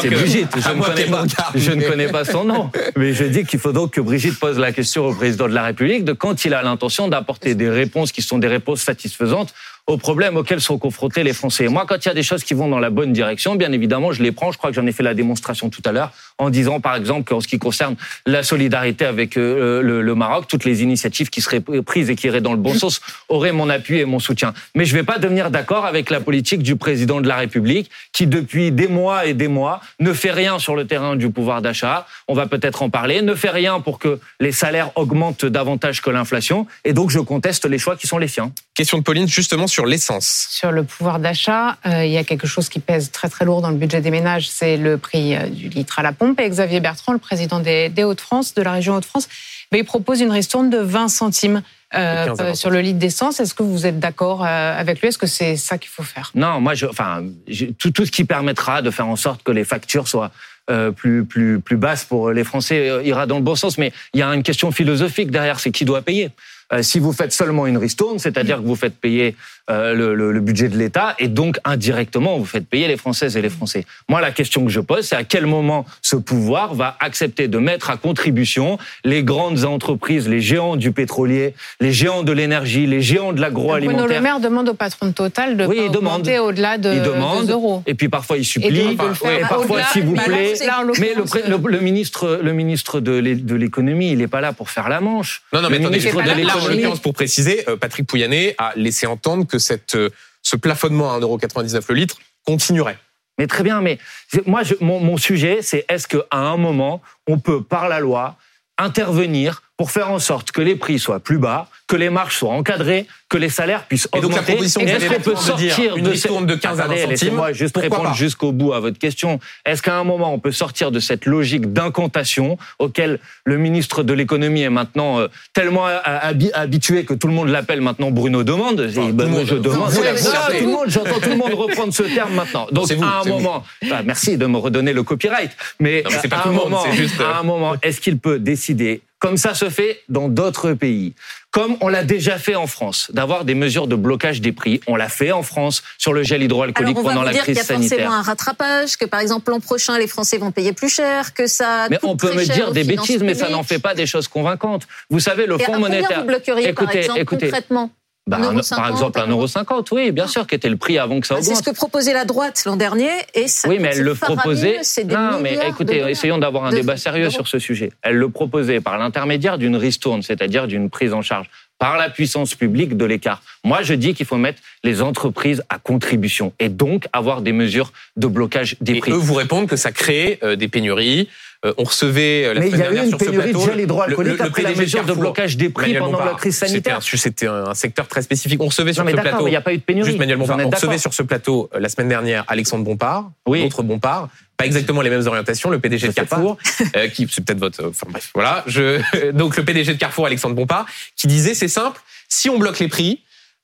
[0.01, 0.49] c'est Brigitte.
[0.57, 2.71] Je ne, connais pas, je ne connais pas son nom.
[2.97, 5.65] Mais je dis qu'il faut donc que Brigitte pose la question au président de la
[5.65, 9.53] République de quand il a l'intention d'apporter des réponses qui sont des réponses satisfaisantes
[9.89, 11.65] aux problèmes auxquels sont confrontés les Français.
[11.65, 13.73] Et moi, quand il y a des choses qui vont dans la bonne direction, bien
[13.73, 14.53] évidemment, je les prends.
[14.53, 17.25] Je crois que j'en ai fait la démonstration tout à l'heure en disant, par exemple,
[17.29, 21.41] qu'en ce qui concerne la solidarité avec euh, le, le Maroc, toutes les initiatives qui
[21.41, 24.55] seraient prises et qui iraient dans le bon sens auraient mon appui et mon soutien.
[24.77, 27.91] Mais je ne vais pas devenir d'accord avec la politique du président de la République
[28.13, 31.61] qui, depuis des mois et des mois, ne fait rien sur le terrain du pouvoir
[31.61, 32.07] d'achat.
[32.29, 33.21] On va peut-être en parler.
[33.21, 36.67] Ne fait rien pour que les salaires augmentent davantage que l'inflation.
[36.85, 38.53] Et donc, je conteste les choix qui sont les siens.
[38.75, 40.47] Question de Pauline justement sur l'essence.
[40.51, 43.61] Sur le pouvoir d'achat, euh, il y a quelque chose qui pèse très très lourd
[43.61, 46.41] dans le budget des ménages, c'est le prix euh, du litre à la pompe.
[46.41, 49.29] Et Xavier Bertrand, le président des, des Hauts-de-France, de la région Hauts-de-France,
[49.71, 51.63] ben, il propose une ristourne de 20 centimes
[51.95, 53.41] euh, De 15 à 20 euh, sur le litre d'essence.
[53.41, 55.09] Est-ce que vous êtes d'accord euh, avec lui?
[55.09, 56.31] Est-ce que c'est ça qu'il faut faire?
[56.35, 59.53] Non, moi, je, enfin, je- tout, tout ce qui permettra de faire en sorte que
[59.53, 60.31] les factures soient
[60.71, 63.77] euh, plus, plus, plus basses pour les Français euh, ira dans le bon sens.
[63.77, 66.31] Mais il y a une question philosophique derrière, c'est qui doit payer?
[66.73, 69.37] Euh, si vous faites seulement une ristourne, c'est-à-dire que vous faites payer
[69.71, 73.37] euh, le, le- le budget de l'État et donc indirectement vous faites payer les Françaises
[73.37, 73.85] et les Français.
[74.09, 77.59] Moi, la question que je pose, c'est à quel moment ce pouvoir va accepter de
[77.59, 83.01] mettre à contribution les grandes entreprises, les géants du pétrolier, les géants de l'énergie, les
[83.03, 84.07] géants de Bruno l'agroalimentaire.
[84.09, 87.53] Le Maire demande au patron de Total de Oui, augmenter au-delà de il demande, 2
[87.53, 87.83] euros.
[87.87, 90.55] et puis parfois il supplie, et parfois s'il vous mais plaît.
[90.99, 94.41] Mais le, pré- le- le ministre, le ministre de l'é- de l'économie, il n'est pas
[94.41, 95.43] là pour faire la manche.
[95.53, 98.07] Non, non, mais Le attendez, ministre de là, là, en l'occurrence, pour préciser, euh, Patrick
[98.07, 100.11] Pouyanné a laissé entendre que cette, euh,
[100.43, 102.99] ce plafonnement à 1,99€ le litre continuerait.
[103.39, 103.99] Mais très bien, mais
[104.47, 108.37] moi, je- mon, mon sujet, c'est est-ce qu'à un moment, on peut, par la loi,
[108.79, 112.53] intervenir pour faire en sorte que les prix soient plus bas, que les marges soient
[112.53, 114.53] encadrées, que les salaires puissent Et donc, la augmenter.
[114.53, 115.23] proposition que vous peut avez de
[115.57, 118.53] dire sortir une de ristourne de 15 à 20 Attendez, centimes, Laissez-moi juste répondre jusqu'au
[118.53, 119.41] bout à votre question.
[119.67, 124.13] Est-ce qu'à un moment, on peut sortir de cette logique d'incantation auquel le ministre de
[124.13, 128.45] l'économie est maintenant euh, tellement euh, habi- habitué que tout le monde l'appelle maintenant Bruno
[128.45, 128.91] Demande?
[128.95, 129.47] Tout ben, monde.
[129.47, 129.91] je demande.
[129.91, 130.59] Vous sorti.
[130.59, 132.67] tout le monde, j'entends tout le monde reprendre ce terme maintenant.
[132.71, 133.29] Donc vous, à un vous.
[133.31, 135.51] moment, bah, merci de me redonner le copyright.
[135.81, 137.75] Mais, Non, mais c'est pas tout un monde, moment, c'est juste, euh, à un moment,
[137.83, 141.15] est-ce qu'il peut décider, comme ça se fait dans d'autres pays,
[141.53, 144.97] comme on l'a déjà fait en France, d'avoir des mesures de blocage des prix On
[144.97, 147.55] l'a fait en France sur le gel Alors hydroalcoolique on va pendant la dire qu'il
[147.55, 148.11] y crise a forcément sanitaire.
[148.11, 151.87] un rattrapage, que par exemple l'an prochain les Français vont payer plus cher, que ça.
[151.89, 154.89] Mais on peut me dire des bêtises, mais ça n'en fait pas des choses convaincantes.
[155.09, 156.23] Vous savez, le Et Fonds monétaire.
[156.23, 157.47] vous bloqueriez par Écoutez, exemple écoutez.
[157.47, 157.91] concrètement
[158.29, 161.19] Bah, Un par exemple, un euro 1,50€, oui, bien sûr, qui était le prix avant
[161.19, 161.65] que ça Ah, C'est augmente.
[161.65, 164.79] ce que proposait la droite l'an dernier et ça Oui, mais elle le proposait.
[164.83, 167.91] c'est des Non, mais écoutez, essayons d'avoir un de- débat sérieux sur ce sujet.
[168.01, 172.55] Elle le proposait par l'intermédiaire d'une ristourne, c'est-à-dire d'une prise en charge par la puissance
[172.55, 173.43] publique de l'écart.
[173.65, 177.93] Moi, je dis qu'il faut mettre les entreprises à contribution et donc avoir des mesures
[178.17, 179.11] de blocage des Et prix.
[179.11, 181.29] eux vous répondent que ça crée euh, des pénuries.
[181.65, 184.41] Euh, on recevait euh, la Mais il y a eu une pénurie de gel hydroalcoolique
[184.41, 186.41] après la mesure de blocage des prix Manuel pendant la Bompard.
[186.41, 187.01] crise sanitaire.
[187.03, 188.61] C'était un, un, secteur très spécifique.
[188.61, 189.47] On recevait sur Non, mais ce plateau.
[189.47, 190.09] il n'y a pas eu de pénurie.
[190.09, 190.59] Juste Manuel Bompard.
[190.65, 193.63] On recevait sur ce plateau euh, la semaine dernière Alexandre Bompard, Oui.
[193.65, 196.13] autre Bompard, pas exactement les mêmes orientations, le PDG de.
[196.13, 196.59] Carrefour,
[196.97, 198.65] euh, qui c'est peut-être votre, enfin bref, voilà.
[198.67, 199.01] Je,
[199.33, 202.89] donc le PDG de Carrefour, Alexandre Bompard, qui disait c'est simple, si on bloque les
[202.89, 203.23] prix,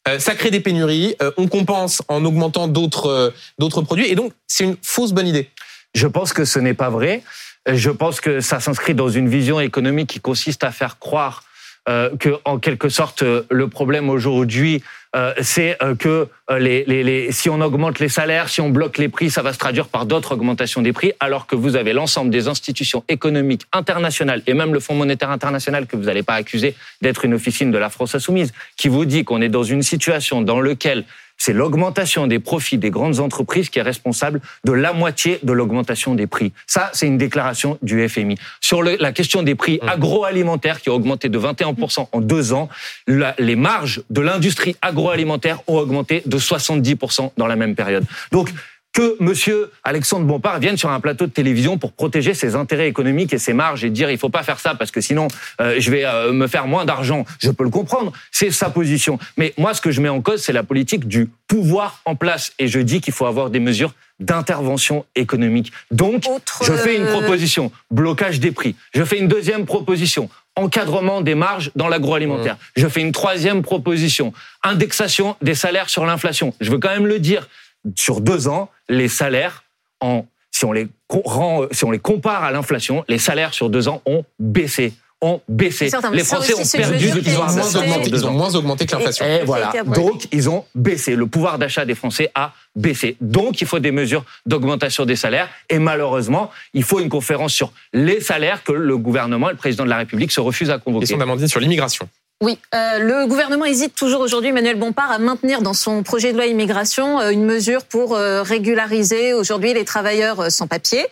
[0.08, 4.32] euh, ça crée des pénuries, euh, on compense en augmentant d'autres d'autres produits, et donc
[4.46, 5.50] c'est une fausse bonne idée.
[5.94, 7.22] Je pense que ce n'est pas vrai.
[7.66, 11.44] Je pense que ça s'inscrit dans une vision économique qui consiste à faire croire
[11.88, 14.82] euh, que, en quelque sorte, euh, le problème aujourd'hui,
[15.16, 19.30] euh, c'est euh, que euh, si on augmente les salaires, si on bloque les prix,
[19.30, 22.46] ça va se traduire par d'autres augmentations des prix, alors que vous avez l'ensemble des
[22.46, 27.24] institutions économiques internationales et même le Fonds monétaire international que vous n'allez pas accuser d'être
[27.24, 30.60] une officine de la France insoumise, qui vous dit qu'on est dans une situation dans
[30.60, 31.04] laquelle
[31.38, 36.14] c'est l'augmentation des profits des grandes entreprises qui est responsable de la moitié de l'augmentation
[36.14, 36.52] des prix.
[36.66, 38.36] Ça, c'est une déclaration du FMI.
[38.60, 42.68] Sur le- la question des prix agroalimentaires qui ont augmenté de 21% en deux ans,
[43.06, 48.04] la- les marges de l'industrie agroalimentaire ont augmenté de 70% dans la même période.
[48.32, 48.50] Donc,
[48.98, 53.32] que Monsieur Alexandre Bompard vienne sur un plateau de télévision pour protéger ses intérêts économiques
[53.32, 55.28] et ses marges et dire il faut pas faire ça parce que sinon
[55.60, 57.24] euh, je vais euh, me faire moins d'argent.
[57.38, 59.20] Je peux le comprendre, c'est sa position.
[59.36, 62.52] Mais moi, ce que je mets en cause, c'est la politique du pouvoir en place
[62.58, 65.70] et je dis qu'il faut avoir des mesures d'intervention économique.
[65.92, 68.74] Donc, Autre, je fais une euh, proposition blocage des prix.
[68.92, 72.56] Je fais une deuxième proposition encadrement des marges dans l'agroalimentaire.
[72.74, 74.32] Je fais une troisième proposition
[74.64, 76.52] indexation des salaires sur l'inflation.
[76.60, 77.46] Je veux quand même le dire
[77.96, 79.64] sur deux ans, les salaires,
[80.00, 83.70] en, si, on les, co- rend- si on les compare à l'inflation, les salaires sur
[83.70, 84.92] deux ans ont baissé.
[85.20, 85.90] Ont baissé.
[85.90, 88.08] Certain, les ça Français ont perdu du pouvoir Ils ont moins d'achat.
[88.16, 89.24] ils ont moins augmenté que l'inflation.
[89.26, 89.72] Et voilà.
[89.86, 91.16] Donc, ils ont baissé.
[91.16, 93.16] Le pouvoir d'achat des Français a baissé.
[93.20, 95.48] Donc, il faut des mesures d'augmentation des salaires.
[95.70, 99.82] Et malheureusement, il faut une conférence sur les salaires que le gouvernement et le président
[99.84, 101.00] de la République se refusent à convoquer.
[101.02, 102.08] Question d'Amandine sur l'immigration.
[102.40, 106.36] Oui, euh, le gouvernement hésite toujours aujourd'hui, Emmanuel Bompard, à maintenir dans son projet de
[106.36, 111.04] loi immigration euh, une mesure pour euh, régulariser aujourd'hui les travailleurs sans papier.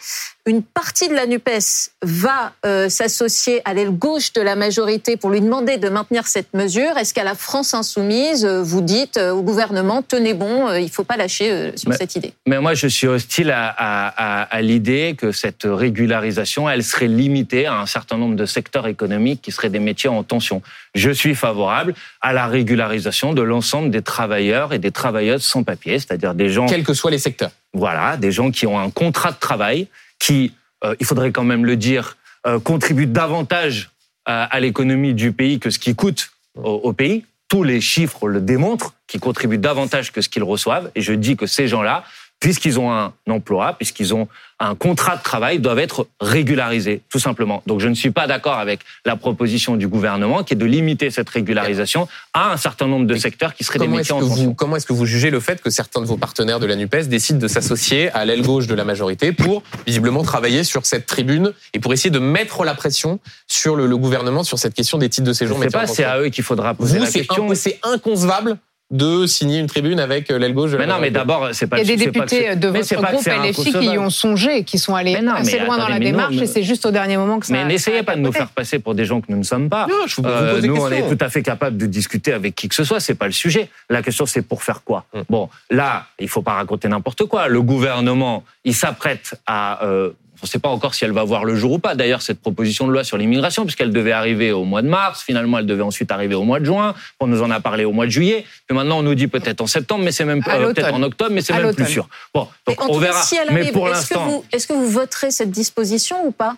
[0.49, 5.31] Une partie de la NUPES va euh, s'associer à l'aile gauche de la majorité pour
[5.31, 6.97] lui demander de maintenir cette mesure.
[6.97, 10.89] Est-ce qu'à la France insoumise, euh, vous dites euh, au gouvernement, tenez bon, il ne
[10.89, 12.33] faut pas lâcher euh, sur Mais- cette idée?
[12.47, 17.09] Mais moi, je suis hostile à, à- à- à l'idée que cette régularisation, elle serait
[17.09, 20.63] limitée à un certain nombre de secteurs économiques qui seraient des métiers en tension.
[20.95, 25.99] Je suis favorable à la régularisation de l'ensemble des travailleurs et des travailleuses sans papier,
[25.99, 27.51] c'est-à-dire des gens, Quels que soient les secteurs.
[27.75, 31.65] voilà, des gens qui ont un contrat de travail, qui, euh, il faudrait quand même
[31.65, 33.91] le dire, euh, contribuent davantage
[34.29, 37.25] à, l'économie du pays que ce qui coûte au pays.
[37.49, 40.91] Tous les chiffres le démontrent, qui contribuent davantage que ce qu'ils reçoivent.
[40.97, 42.03] Et je dis que ces gens-là,
[42.41, 47.63] puisqu'ils ont un emploi, puisqu'ils ont un contrat de travail, doivent être régularisés, tout simplement.
[47.67, 51.11] Donc je ne suis pas d'accord avec la proposition du gouvernement qui est de limiter
[51.11, 54.45] cette régularisation à un certain nombre de secteurs qui seraient des métiers en tension.
[54.45, 56.77] vous, comment est-ce que vous jugez le fait que certains de vos partenaires de la
[56.77, 61.07] NUPES décident de s'associer à l'aile gauche de la majorité pour visiblement travailler sur cette
[61.07, 64.99] tribune et pour essayer de mettre la pression sur le, le gouvernement sur cette question
[64.99, 67.05] des titres de Je séjour ne sais pas, c'est à eux qu'il faudra poser Vous,
[67.05, 67.55] la question.
[67.55, 68.57] c'est inconcevable
[68.91, 71.67] de signer une tribune avec euh, l'aile gauche de la Mais non, mais d'abord, c'est
[71.67, 74.63] pas Il y a des députés c'est- de votre groupe LFI qui y ont songé,
[74.63, 76.93] qui sont allés Mais non, assez loin dans la non, démarche, et c'est juste au
[76.93, 77.53] dernier moment que ça.
[77.53, 79.89] Mais n'essayez pas de nous faire passer pour des gens que nous ne sommes pas.
[79.89, 82.33] Non, je vous, vous Euh, pose nous, on est tout à fait capable de discuter
[82.33, 83.01] avec qui que ce soit.
[83.01, 83.69] C'est pas le sujet.
[83.91, 85.05] La question, c'est pour faire quoi?
[85.13, 85.21] Mm.
[85.31, 87.49] Bon, là, il faut pas raconter n'importe quoi.
[87.49, 89.85] Le gouvernement, il s'apprête à.
[89.85, 90.11] Euh,
[90.43, 91.95] on ne sait pas encore si elle va voir le jour ou pas.
[91.95, 95.59] D'ailleurs, cette proposition de loi sur l'immigration, puisqu'elle devait arriver au mois de mars, finalement,
[95.59, 96.95] elle devait ensuite arriver au mois de juin.
[97.21, 98.45] On nous en a parlé au mois de juillet.
[98.67, 101.31] Puis maintenant, on nous dit peut-être en septembre, mais c'est même euh, peut-être en octobre,
[101.33, 102.09] mais c'est même plus sûr.
[102.35, 103.23] Bon, donc on verra.
[103.23, 106.57] si mais pour l'instant, est-ce que vous voterez cette disposition ou pas?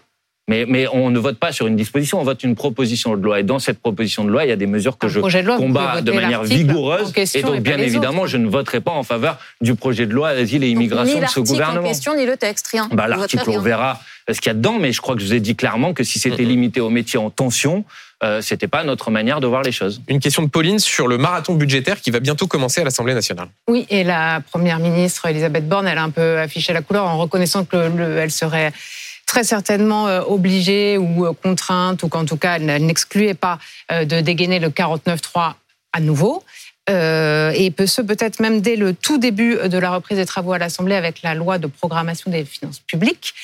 [0.49, 3.39] Mais, mais on ne vote pas sur une disposition, on vote une proposition de loi.
[3.41, 5.43] Et dans cette proposition de loi, il y a des mesures que Un je projet
[5.43, 7.13] de loi, vous combat pouvez de manière vigoureuse.
[7.35, 8.31] Et donc, et bien évidemment, autres.
[8.31, 11.25] je ne voterai pas en faveur du projet de loi Asile et Donc, Immigration Ni
[11.25, 11.87] de ce gouvernement.
[11.87, 12.89] question, ni le texte, rien.
[12.93, 15.35] Bah, L'article, on verra ce qu'il y a dedans, mais je crois que je vous
[15.35, 17.85] ai dit clairement que si c'était limité aux métiers en tension,
[18.25, 20.03] euh, c'était pas notre manière de voir les choses.
[20.09, 23.47] Une question de Pauline sur le marathon budgétaire qui va bientôt commencer à l'Assemblée nationale.
[23.69, 27.17] Oui, et la première ministre Elisabeth Borne, elle a un peu affiché la couleur en
[27.19, 28.73] reconnaissant que le- le- elle serait
[29.29, 33.59] très certainement euh, obligée ou euh, contrainte, ou qu'en tout cas, elle n'excluait pas
[33.93, 35.53] euh, de dégainer le 49.3
[35.93, 36.43] à nouveau.
[36.91, 40.59] Et peut ce peut-être même dès le tout début de la reprise des travaux à
[40.59, 43.35] l'Assemblée avec la loi de programmation des finances publiques.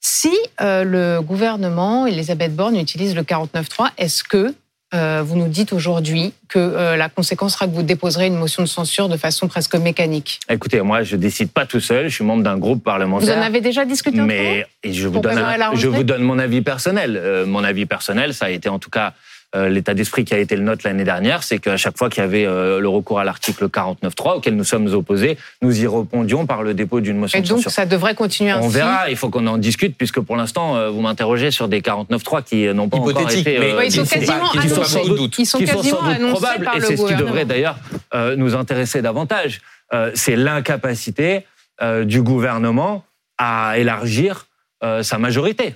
[0.00, 4.52] Si le gouvernement, Elisabeth Borne, utilise le 49.3, est-ce que
[4.92, 8.62] euh, vous nous dites aujourd'hui que euh, la conséquence sera que vous déposerez une motion
[8.62, 12.24] de censure de façon presque mécanique Écoutez, moi, je décide pas tout seul, je suis
[12.24, 13.34] membre d'un groupe parlementaire.
[13.36, 15.98] Vous en avez déjà discuté Mais et je vous donne, préparer la un- je rentrée
[15.98, 17.16] vous donne mon avis personnel.
[17.16, 19.12] Euh, mon avis personnel, ça a été en tout cas
[19.54, 22.26] l'état d'esprit qui a été le nôtre l'année dernière, c'est qu'à chaque fois qu'il y
[22.26, 26.62] avait euh, le recours à l'article 49.3 auquel nous sommes opposés, nous y répondions par
[26.62, 27.70] le dépôt d'une motion Et de donc, censure.
[27.72, 30.90] ça devrait continuer ainsi On verra, il faut qu'on en discute, puisque pour l'instant, euh,
[30.90, 33.58] vous m'interrogez sur des 49.3 qui euh, n'ont pas encore été...
[33.58, 34.84] mais ils sont quasiment pas- annoncés.
[34.84, 35.38] sans doute.
[35.38, 37.14] Ils sont qui sont quasiment sans doute annoncés probables, par et le c'est ce qui
[37.16, 37.76] devrait d'ailleurs
[38.14, 39.60] euh, nous intéresser davantage.
[39.92, 41.44] Euh, c'est l'incapacité
[41.82, 43.04] euh, du gouvernement
[43.38, 44.46] à élargir
[44.84, 45.74] euh, sa majorité,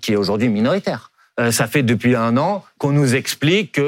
[0.00, 1.12] qui est aujourd'hui minoritaire.
[1.38, 3.82] Euh, ça fait depuis un an qu'on nous explique que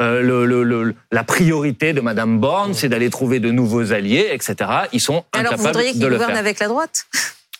[0.00, 4.28] euh, le, le- le- la priorité de Madame Borne, c'est d'aller trouver de nouveaux alliés,
[4.32, 4.56] etc.
[4.92, 6.40] Ils sont Alors, vous voudriez qu'il de le gouverne faire.
[6.40, 7.06] avec la droite?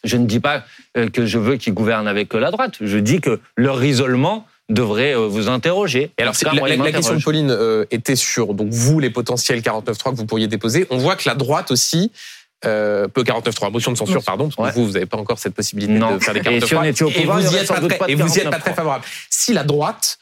[0.02, 0.64] Je ne dis pas
[0.96, 2.72] euh, que je veux qu'ils gouvernent avec la droite.
[2.80, 6.10] Je dis que leur isolement devrait vous interroger.
[6.18, 7.22] Et alors, cas, la, moi, la- il la question de.
[7.22, 10.86] Pauline euh, était sur donc vous les potentiels 49.3 que vous pourriez déposer.
[10.90, 12.10] On voit que la droite aussi
[12.64, 14.72] euh, peu 49.3 motion de censure pardon parce que Ouais.
[14.72, 16.16] vous vous n'avez pas encore cette possibilité Non.
[16.16, 17.68] de faire des Et si on 49.3 était au pouvoir, et vous y aurait êtes
[17.68, 18.60] pas très, pas de et vous y êtes pas 49.3.
[18.60, 19.04] très favorable.
[19.30, 20.18] Si la droite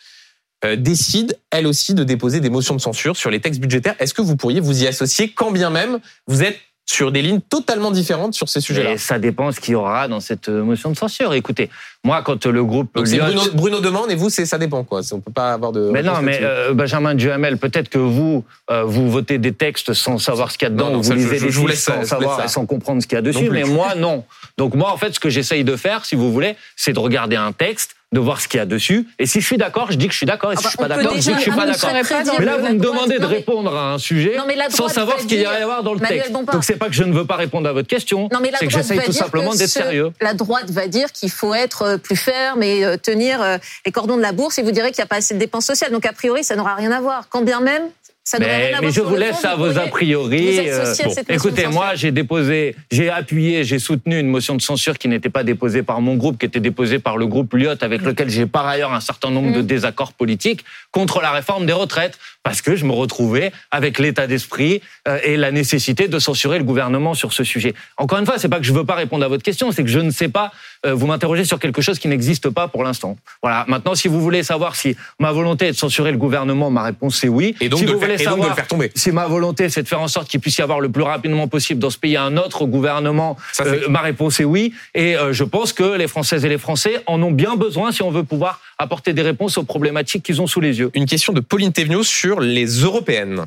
[0.64, 4.14] euh, décide elle aussi de déposer des motions de censure sur les textes budgétaires, est-ce
[4.14, 6.59] que vous pourriez vous y associer quand bien même vous êtes
[6.91, 8.93] sur des lignes totalement différentes sur ces sujets-là?
[8.93, 11.34] Et ça dépend ce qu'il y aura dans cette euh, motion de censure.
[11.34, 11.68] Écoutez,
[12.05, 14.84] moi, quand le groupe Donc c'est Lyot- Bruno, Bruno demande et vous, c'est ça dépend
[14.84, 15.01] quoi.
[15.12, 15.90] On peut pas avoir de.
[15.92, 20.18] Mais non, mais euh, Benjamin Duhamel, peut-être que vous, euh, vous votez des textes sans
[20.18, 21.59] savoir ce qu'il y a dedans, Non, non, ou vous ça, lisez je- des je
[21.61, 22.44] vous ça, sans laisse savoir ça.
[22.44, 23.51] et sans comprendre ce qu'il y a dessus.
[23.51, 24.24] Mais moi, non.
[24.57, 27.36] Donc moi, en fait, ce que j'essaye de faire, si vous voulez, c'est de regarder
[27.36, 29.07] un texte, de voir ce qu'il y a dessus.
[29.18, 30.51] Et si je suis d'accord, je dis que je suis d'accord.
[30.51, 31.51] Et si Ah bah, je suis pas on peut d'accord, je dis que je suis
[31.51, 31.90] pas d'accord.
[32.24, 35.26] pas Mais là, vous me demandez de répondre à un sujet Non, sans savoir ce
[35.26, 36.32] qu'il y a à voir dans le Manuel texte.
[36.32, 36.55] Bompard.
[36.55, 38.57] Donc c'est pas que je ne veux pas répondre à votre question, Non, mais la
[38.59, 40.11] c'est que droite j'essaye tout simplement d'être sérieux.
[40.22, 43.93] La droite va dire qu'il faut être euh, plus ferme et euh, tenir euh, les
[43.93, 45.93] cordons de la bourse et vous direz qu'il n'y a pas assez de dépenses sociales.
[45.93, 47.28] Donc a priori, ça n'aura rien à voir.
[47.28, 47.82] Quand bien même,
[48.24, 50.68] ça Mais, mais je vous laisse fond, à vous vos a priori.
[50.68, 50.95] euh,
[51.30, 55.45] Écoutez, moi, j'ai déposé, j'ai appuyé, j'ai soutenu une motion de censure qui n'était pas
[55.45, 58.66] déposée par mon groupe, qui était déposée par le groupe Lyot, avec lequel j'ai par
[58.66, 59.66] ailleurs un certain nombre de Mm.
[59.66, 64.80] désaccords politiques contre la réforme des retraites, parce que je me retrouvais avec l'état d'esprit
[65.07, 67.74] euh, et la nécessité de censurer le gouvernement sur ce sujet.
[67.97, 69.91] Encore une fois, c'est pas que je veux pas répondre à votre question, c'est que
[69.91, 70.53] je ne sais pas.
[70.86, 73.16] euh, vous m'interrogez sur quelque chose qui n'existe pas pour l'instant.
[73.43, 73.64] Voilà.
[73.68, 77.16] Maintenant, si vous voulez savoir si ma volonté est de censurer le gouvernement, ma réponse
[77.16, 77.55] c'est oui.
[77.61, 78.93] Et donc si de vous le faire- et donc de le faire tomber.
[78.95, 81.49] si ma volonté, c'est de faire en sorte qu'il puisse y avoir le plus rapidement
[81.49, 84.72] possible dans ce pays un autre gouvernement, Ça, euh, ma réponse est oui.
[84.95, 88.03] Et euh, je pense que les Françaises et les Français en ont bien besoin si
[88.03, 90.91] on veut pouvoir apporter des réponses aux problématiques qu'ils ont sous les yeux.
[90.95, 93.47] Une question de Pauline Thévenot sur les européennes.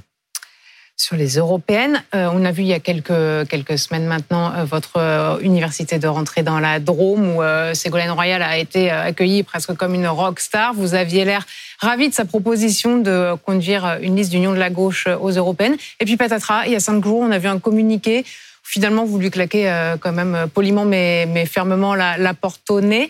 [0.97, 4.65] Sur les européennes, euh, on a vu il y a quelques, quelques semaines maintenant euh,
[4.65, 9.05] votre euh, université de rentrée dans la Drôme où euh, Ségolène Royal a été euh,
[9.05, 10.75] accueillie presque comme une rock star.
[10.75, 11.47] Vous aviez l'air
[11.79, 15.77] ravi de sa proposition de conduire une liste d'union de la gauche aux européennes.
[15.99, 18.23] Et puis patatras, il y a cinq jours, on a vu un communiqué.
[18.63, 22.79] Finalement, vous lui claquez euh, quand même poliment mais, mais fermement la, la porte au
[22.79, 23.09] nez.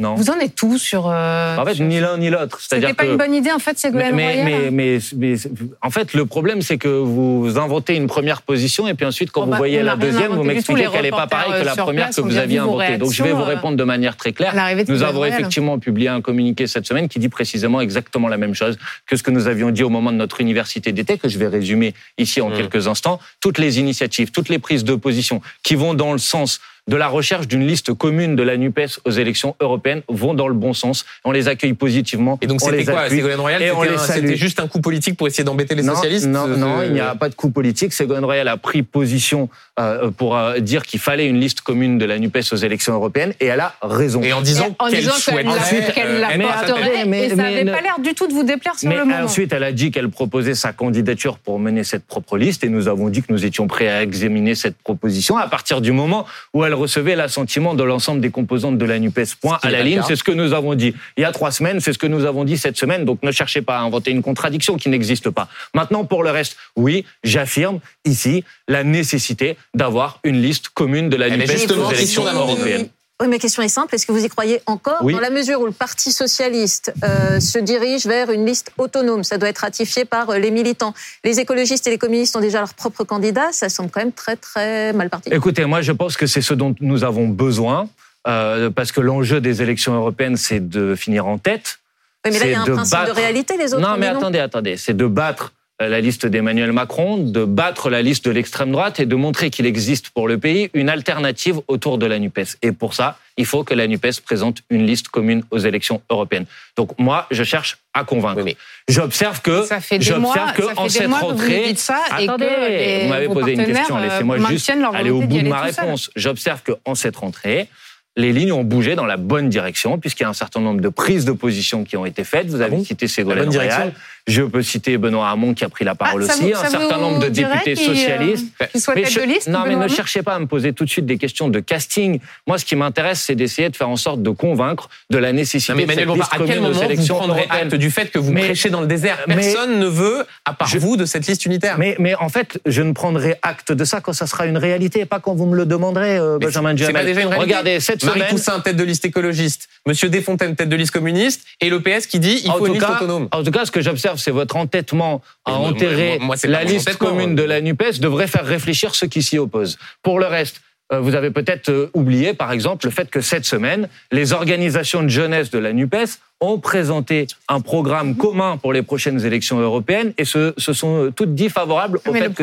[0.00, 0.14] Non.
[0.14, 1.06] Vous en êtes tout sur.
[1.08, 2.58] euh, En fait, sur- ni l'un ni l'autre.
[2.60, 4.44] C'était C'est-à-dire pas que une bonne idée en fait, Ségolène mais, Royal.
[4.46, 5.34] mais, mais, mais,
[5.82, 9.42] en fait, le problème, c'est que vous inventez une première position et puis ensuite, quand
[9.42, 11.72] Oh vous bah, voyée on la deuxième, vous m'expliquez qu'elle n'est pas pareille que la
[11.72, 12.96] euh, première place que vous aviez inventée.
[12.98, 14.54] Donc, je vais vous euh, répondre de manière très claire.
[14.88, 15.38] Nous avons Royal.
[15.38, 19.22] effectivement publié un communiqué cette semaine qui dit précisément exactement la même chose que ce
[19.22, 22.40] que nous avions dit au moment de notre université d'été, que je vais résumer ici
[22.40, 22.54] en Mm.
[22.56, 23.20] quelques instants.
[23.40, 26.60] Toutes les initiatives, toutes les prises de position qui vont dans le sens
[26.90, 30.54] de la recherche d'une liste commune de la NUPES aux élections européennes vont dans le
[30.54, 31.06] bon sens.
[31.24, 32.36] On les accueille positivement.
[32.42, 33.08] Et donc on c'était les quoi.
[33.08, 33.62] Ségolène Royal?
[34.00, 36.26] C'était juste un coup politique pour essayer d'embêter les Non, socialistes?
[36.26, 37.92] Non, euh, non, euh, il n'y a pas de coup politique.
[37.92, 42.04] Ségolène Royal a pris position euh, pour euh, dire qu'il fallait une liste commune de
[42.06, 44.20] la NUPES aux élections européennes et elle a raison.
[44.22, 47.80] Et en disant qu'elle souhaiterait, la- qu'elle euh, la porterait, mais- et ça n'avait pas
[47.82, 49.24] l'air du tout de vous déplaire sur Mais le moment.
[49.24, 52.88] ensuite, elle a dit qu'elle proposait sa candidature pour mener cette propre liste et nous
[52.88, 56.64] avons dit que nous étions prêts à examiner cette proposition à partir du moment où
[56.64, 59.36] elle recevait l'assentiment de l'ensemble des composantes de la NUPES.
[59.40, 61.80] Point à la ligne, c'est ce que nous avons dit il y a trois semaines,
[61.80, 64.22] c'est ce que nous avons dit cette semaine, donc ne cherchez pas à inventer une
[64.22, 65.48] contradiction qui n'existe pas.
[65.74, 71.28] Maintenant, pour le reste, oui, j'affirme ici la nécessité d'avoir une liste commune de la
[71.28, 72.88] Eh ben, NUPES aux élections européennes.
[73.20, 73.94] Oui, ma question est simple.
[73.94, 75.12] Est-ce que vous y croyez encore Oui.
[75.12, 79.36] Dans la mesure où le Parti socialiste euh, se dirige vers une liste autonome, ça
[79.36, 80.94] doit être ratifié par euh, les militants.
[81.24, 83.48] Les écologistes et les communistes ont déjà leur propre candidat.
[83.52, 85.28] Ça semble quand même très, très mal parti.
[85.32, 87.88] Écoutez, moi je pense que c'est ce dont nous avons besoin,
[88.26, 91.78] euh, parce que l'enjeu des élections européennes, c'est de finir en tête.
[92.24, 93.56] Oui, mais là, il y a un de principe de battre- réalité.
[93.56, 94.76] Les autres Non, mais attendez, attendez.
[94.76, 95.52] C'est de battre
[95.88, 99.64] la liste d'Emmanuel Macron, de battre la liste de l'extrême droite et de montrer qu'il
[99.64, 102.56] existe pour le pays une alternative autour de la NUPES.
[102.62, 106.44] Et pour ça, il faut que la NUPES présente une liste commune aux élections européennes.
[106.76, 108.42] Donc moi, je cherche à convaincre.
[108.44, 108.56] Oui,
[108.88, 111.24] J'observe que, Ça fait des mois, j'observe que ça fait en des cette mois que
[111.24, 114.02] vous rentrée, nous dites ça et que attendez, les- vous m'avez posé une question, euh,
[114.02, 116.10] laissez-moi juste aller au bout de ma réponse.
[116.14, 117.68] J'observe que en cette rentrée,
[118.16, 120.88] les lignes ont bougé dans la bonne direction, puisqu'il y a un certain nombre de
[120.88, 122.48] prises de position qui ont été faites.
[122.48, 122.84] Vous avez bon?
[122.84, 123.94] cité La Ségolène bonne direction Royal.
[124.30, 126.68] Je peux citer Benoît Hamon qui a pris la parole Ah, ça aussi, vous- un
[126.70, 128.46] certain nombre de députés euh, socialistes.
[128.70, 130.46] qu'il soit Mais tête je- de liste, non, mais ne Hamon cherchez pas à me
[130.46, 132.20] poser tout de suite des questions de casting.
[132.46, 135.72] Moi, ce qui m'intéresse, c'est d'essayer de faire en sorte de convaincre de la nécessité
[135.72, 138.32] Non, mais de cette liste à quel moment vous prendrez acte du fait que vous
[138.32, 141.26] Mais- prêchez dans le désert mais- Personne ne veut, à part Je- vous, de cette
[141.26, 141.76] liste unitaire.
[141.78, 145.00] Mais, mais en fait, je ne prendrai acte de ça quand ça sera une réalité,
[145.00, 147.06] et pas quand vous me le demanderez, euh, Benjamin c'est- c'est pas Duhamel.
[147.06, 149.68] déjà une réalité Regardez, cette Marie semaine, Toussaint, tête de liste écologiste.
[149.86, 151.42] Monsieur Desfontaines, tête de liste communiste.
[151.60, 153.28] Et le PS qui dit il faut une liste autonome.
[153.32, 156.64] en tout cas, ce que j'observe, c'est votre entêtement à moi- enterrer moi- moi, la
[156.64, 159.78] liste commune de la NUPES devrait faire réfléchir ceux qui s'y opposent.
[160.02, 160.60] Pour le reste,
[160.92, 165.02] euh, vous avez peut-être euh, oublié, par exemple, le fait que cette semaine, les organisations
[165.02, 170.12] de jeunesse de la NUPES ont présenté un programme commun pour les prochaines élections européennes
[170.16, 172.42] et se, se sont toutes dit favorables au Mais fait le que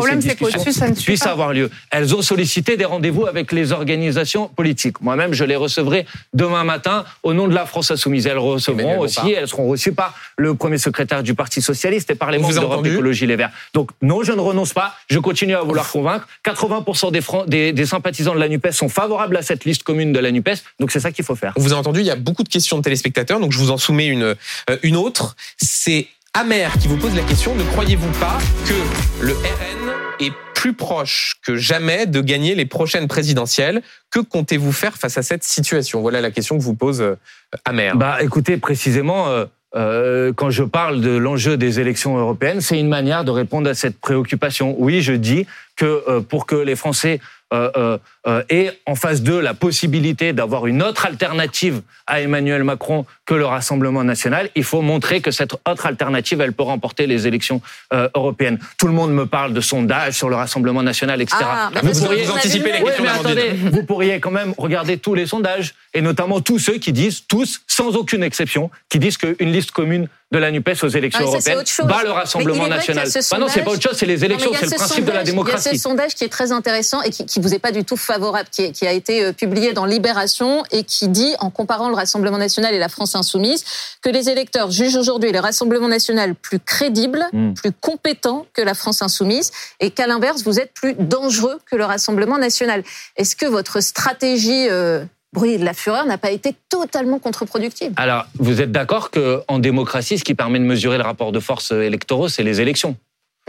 [0.89, 1.31] ne suit puissent pas.
[1.31, 1.69] avoir lieu.
[1.91, 5.01] Elles ont sollicité des rendez-vous avec les organisations politiques.
[5.01, 8.27] Moi-même, je les recevrai demain matin au nom de la France Insoumise.
[8.27, 12.15] Elles recevront Emmanuel aussi, elles seront reçues par le premier secrétaire du Parti Socialiste et
[12.15, 13.51] par les membres d'Europe Écologie Les Verts.
[13.73, 14.93] Donc non, je ne renonce pas.
[15.09, 16.27] Je continue à vouloir convaincre.
[16.45, 20.13] 80% des, Fran- des, des sympathisants de la NUPES sont favorables à cette liste commune
[20.13, 20.57] de la NUPES.
[20.79, 21.53] Donc c'est ça qu'il faut faire.
[21.55, 23.71] On vous a entendu, il y a beaucoup de questions de téléspectateurs, donc je vous
[23.71, 24.35] en soumets une,
[24.69, 25.35] euh, une autre.
[25.57, 30.73] C'est Amer qui vous pose la question, ne croyez-vous pas que le RN est plus
[30.73, 33.81] proche que jamais de gagner les prochaines présidentielles?
[34.11, 36.01] Que comptez-vous faire face à cette situation?
[36.01, 37.15] Voilà la question que vous pose euh,
[37.63, 37.95] Amer.
[37.95, 39.27] Bah, écoutez, précisément,
[39.75, 43.73] euh, quand je parle de l'enjeu des élections européennes, c'est une manière de répondre à
[43.73, 44.75] cette préoccupation.
[44.77, 47.21] Oui, je dis que pour que les Français
[47.53, 52.63] euh, euh, euh, aient en face d'eux la possibilité d'avoir une autre alternative à Emmanuel
[52.63, 57.07] Macron que le Rassemblement national, il faut montrer que cette autre alternative, elle peut remporter
[57.07, 57.61] les élections
[57.93, 58.59] euh, européennes.
[58.77, 61.37] Tout le monde me parle de sondages sur le Rassemblement national, etc.
[61.41, 63.37] Ah, Vous pourriez vous anticiper les Oui, questions mais d'Amandine.
[63.37, 67.23] attendez, vous pourriez quand même regarder tous les sondages, et notamment tous ceux qui disent,
[67.27, 71.27] tous, sans aucune exception, qui disent qu'une liste commune de la NUPES aux élections Ah,
[71.27, 73.09] européennes bat le Rassemblement national.
[73.09, 74.71] ce Bah non, c'est pas autre chose, c'est les élections, il y a c'est le
[74.71, 75.77] ce principe de la sondage- Il y a démocratie.
[75.77, 78.49] ce sondage qui est très intéressant et qui, qui vous est pas du tout favorable,
[78.51, 81.95] qui, est- qui a été euh, publié dans Libération et qui dit, en comparant le
[81.95, 83.63] Rassemblement national et la France insoumise,
[84.01, 87.53] que les électeurs jugent aujourd'hui le Rassemblement national plus crédible, Mm.
[87.53, 91.85] plus compétent que la France insoumise, et qu'à l'inverse, vous êtes plus dangereux que le
[91.85, 92.83] Rassemblement national.
[93.15, 97.93] Est-ce que votre stratégie euh, bruit de la fureur n'a pas été totalement contre-productive.
[97.97, 101.71] Alors, vous êtes d'accord qu'en démocratie, ce qui permet de mesurer le rapport de force
[101.71, 102.95] électoraux, c'est les élections?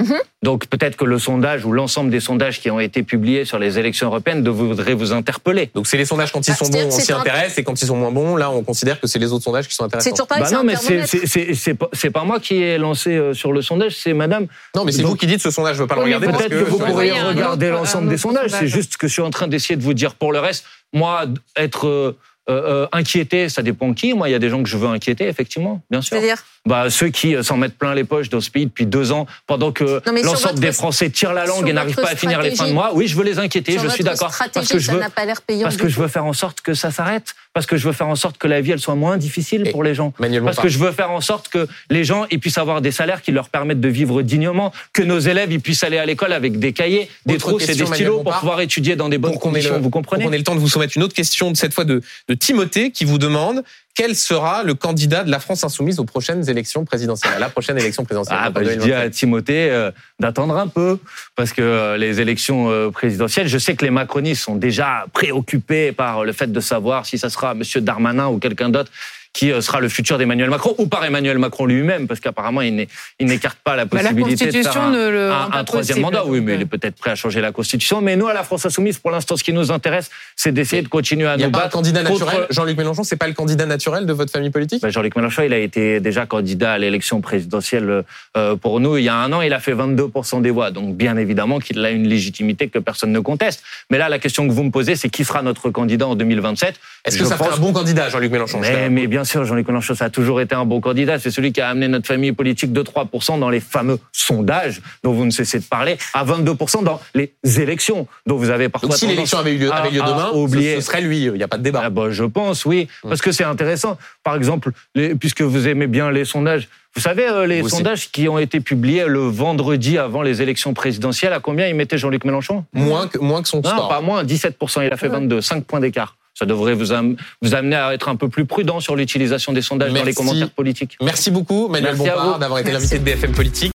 [0.00, 0.14] Mhm.
[0.44, 3.78] Donc peut-être que le sondage ou l'ensemble des sondages qui ont été publiés sur les
[3.80, 5.70] élections européennes devraient vous interpeller.
[5.74, 7.80] Donc c'est les sondages quand ils Bah, sont bons, on s'y c'est intéresse, et quand
[7.82, 9.96] ils sont moins bons, là on considère que c'est les autres sondages qui sont C'est
[9.96, 10.10] intéressants.
[10.10, 12.38] toujours pareil, Bah c'est non, un mais c'est- c'est c'est- c'est pas, c'est pas moi
[12.38, 14.46] qui ai lancé euh, sur le sondage, c'est madame.
[14.76, 16.48] Non, mais c'est vous qui dites ce sondage, je veux pas le Oui, regarder Peut-être
[16.50, 18.50] que, que vous pourriez regarder l'ensemble un des sondages.
[18.50, 18.60] sondage.
[18.60, 20.64] C'est juste que je suis en train d'essayer de vous dire pour le reste.
[20.92, 21.24] Moi,
[21.56, 22.16] être euh,
[22.50, 24.14] euh, inquiété, ça dépend qui.
[24.14, 26.16] Moi, il y a des gens que je veux inquiéter, effectivement, bien sûr.
[26.16, 29.10] C'est-à-dire Bah, ceux qui euh, s'en mettent plein les poches dans ce pays depuis deux
[29.10, 32.54] ans, pendant que l'ensemble des Français tirent la langue et n'arrivent pas à finir les
[32.54, 32.90] fins de mois.
[32.94, 34.28] Oui, je veux les inquiéter, sur je suis d'accord.
[34.28, 36.26] Parce stratégie, que je ça veux, n'a pas l'air payant parce que je veux faire
[36.26, 37.34] en sorte que ça s'arrête.
[37.54, 39.70] Parce que je veux faire en sorte que la vie, elle soit moins difficile Et
[39.72, 40.12] pour les gens.
[40.20, 42.92] Manuel Parce que je veux faire en sorte que les gens ils puissent avoir des
[42.92, 46.32] salaires qui leur permettent de vivre dignement, que nos élèves ils puissent aller à l'école
[46.34, 48.40] avec des cahiers, des Autre trousses et des Manuel stylos pour Bompard.
[48.40, 49.74] pouvoir étudier dans des bonnes Pour qu'on ait conditions.
[49.76, 51.84] le- vous comprenez qu'on ait le temps de vous soumettre une autre question, cette fois
[51.84, 53.64] de, de Timothée, qui vous demande
[53.98, 57.76] quel sera le candidat de la France insoumise aux prochaines élections présidentielles, à la prochaine
[57.78, 58.38] élection présidentielle.
[58.40, 59.06] Ah, bah, je dis 2027.
[59.06, 59.90] à Timothée euh,
[60.20, 61.00] d'attendre un peu,
[61.34, 65.90] parce que euh, les élections euh, présidentielles, je sais que les macronistes sont déjà préoccupés
[65.90, 68.92] par le fait de savoir si ça sera Monsieur Darmanin ou quelqu'un d'autre
[69.32, 72.86] qui euh, sera le futur d'Emmanuel Macron, ou par Emmanuel Macron lui-même, parce qu'apparemment il
[73.20, 76.00] n'écarte pas la Bah, la possibilité de faire Constitution un, ne le un- un troisième
[76.00, 76.24] mandat.
[76.26, 78.00] Oui, mais il est peut-être prêt à changer la Constitution.
[78.00, 80.88] Mais nous, à la France Insoumise, pour l'instant, ce qui nous intéresse, c'est d'essayer de
[80.88, 82.46] continuer à Il n'y a nous pas un candidat contre- naturel.
[82.50, 84.82] Jean-Luc Mélenchon, c'est pas le candidat naturel de votre famille politique?
[84.82, 88.04] Ben, Jean-Luc Mélenchon, il a été déjà candidat à l'élection présidentielle
[88.36, 88.96] euh, pour nous.
[88.96, 90.70] Il y a un an, il a fait 22% des voix.
[90.70, 93.62] Donc, bien évidemment qu'il a une légitimité que personne ne conteste.
[93.90, 96.74] Mais là, la question que vous me posez, c'est qui sera notre candidat en 2027
[97.04, 99.94] Est-ce que ça pense- un bon candidat, Jean-Luc Mélenchon mais, mais bien sûr, Jean-Luc Mélenchon,
[99.94, 101.20] ça a toujours été un bon candidat.
[101.20, 105.12] C'est celui qui a amené notre famille politique de 3% dans les fameux sondages dont
[105.12, 108.98] vous ne cessez de parler, à 22% dans les élections dont vous avez parfois Donc
[108.98, 110.74] si l'élection avait eu lieu, à- avait lieu demain, ce- oublier.
[110.76, 111.82] ce serait lui, il n'y a pas de débat.
[111.84, 112.88] Ah bah, je pense, oui.
[113.02, 113.96] Parce que c'est intéressant.
[114.24, 117.76] Par exemple, les- puisque vous aimez bien les sondages, vous savez, euh, les Vous aussi.
[117.76, 121.98] sondages qui ont été publiés le vendredi avant les élections présidentielles, à combien ils mettaient
[121.98, 122.64] Jean-Luc Mélenchon?
[122.72, 123.88] Moins que, moins que son Non, score.
[123.88, 124.80] pas moins, 17%.
[124.82, 126.16] Il a fait 22, 5 points d'écart.
[126.38, 129.60] Ça devrait vous, am- vous amener à être un peu plus prudent sur l'utilisation des
[129.60, 130.14] sondages dans les Merci.
[130.14, 130.96] commentaires politiques.
[131.02, 133.64] Merci beaucoup, Manuel Bompard, d'avoir été l'invité de BFM Politique.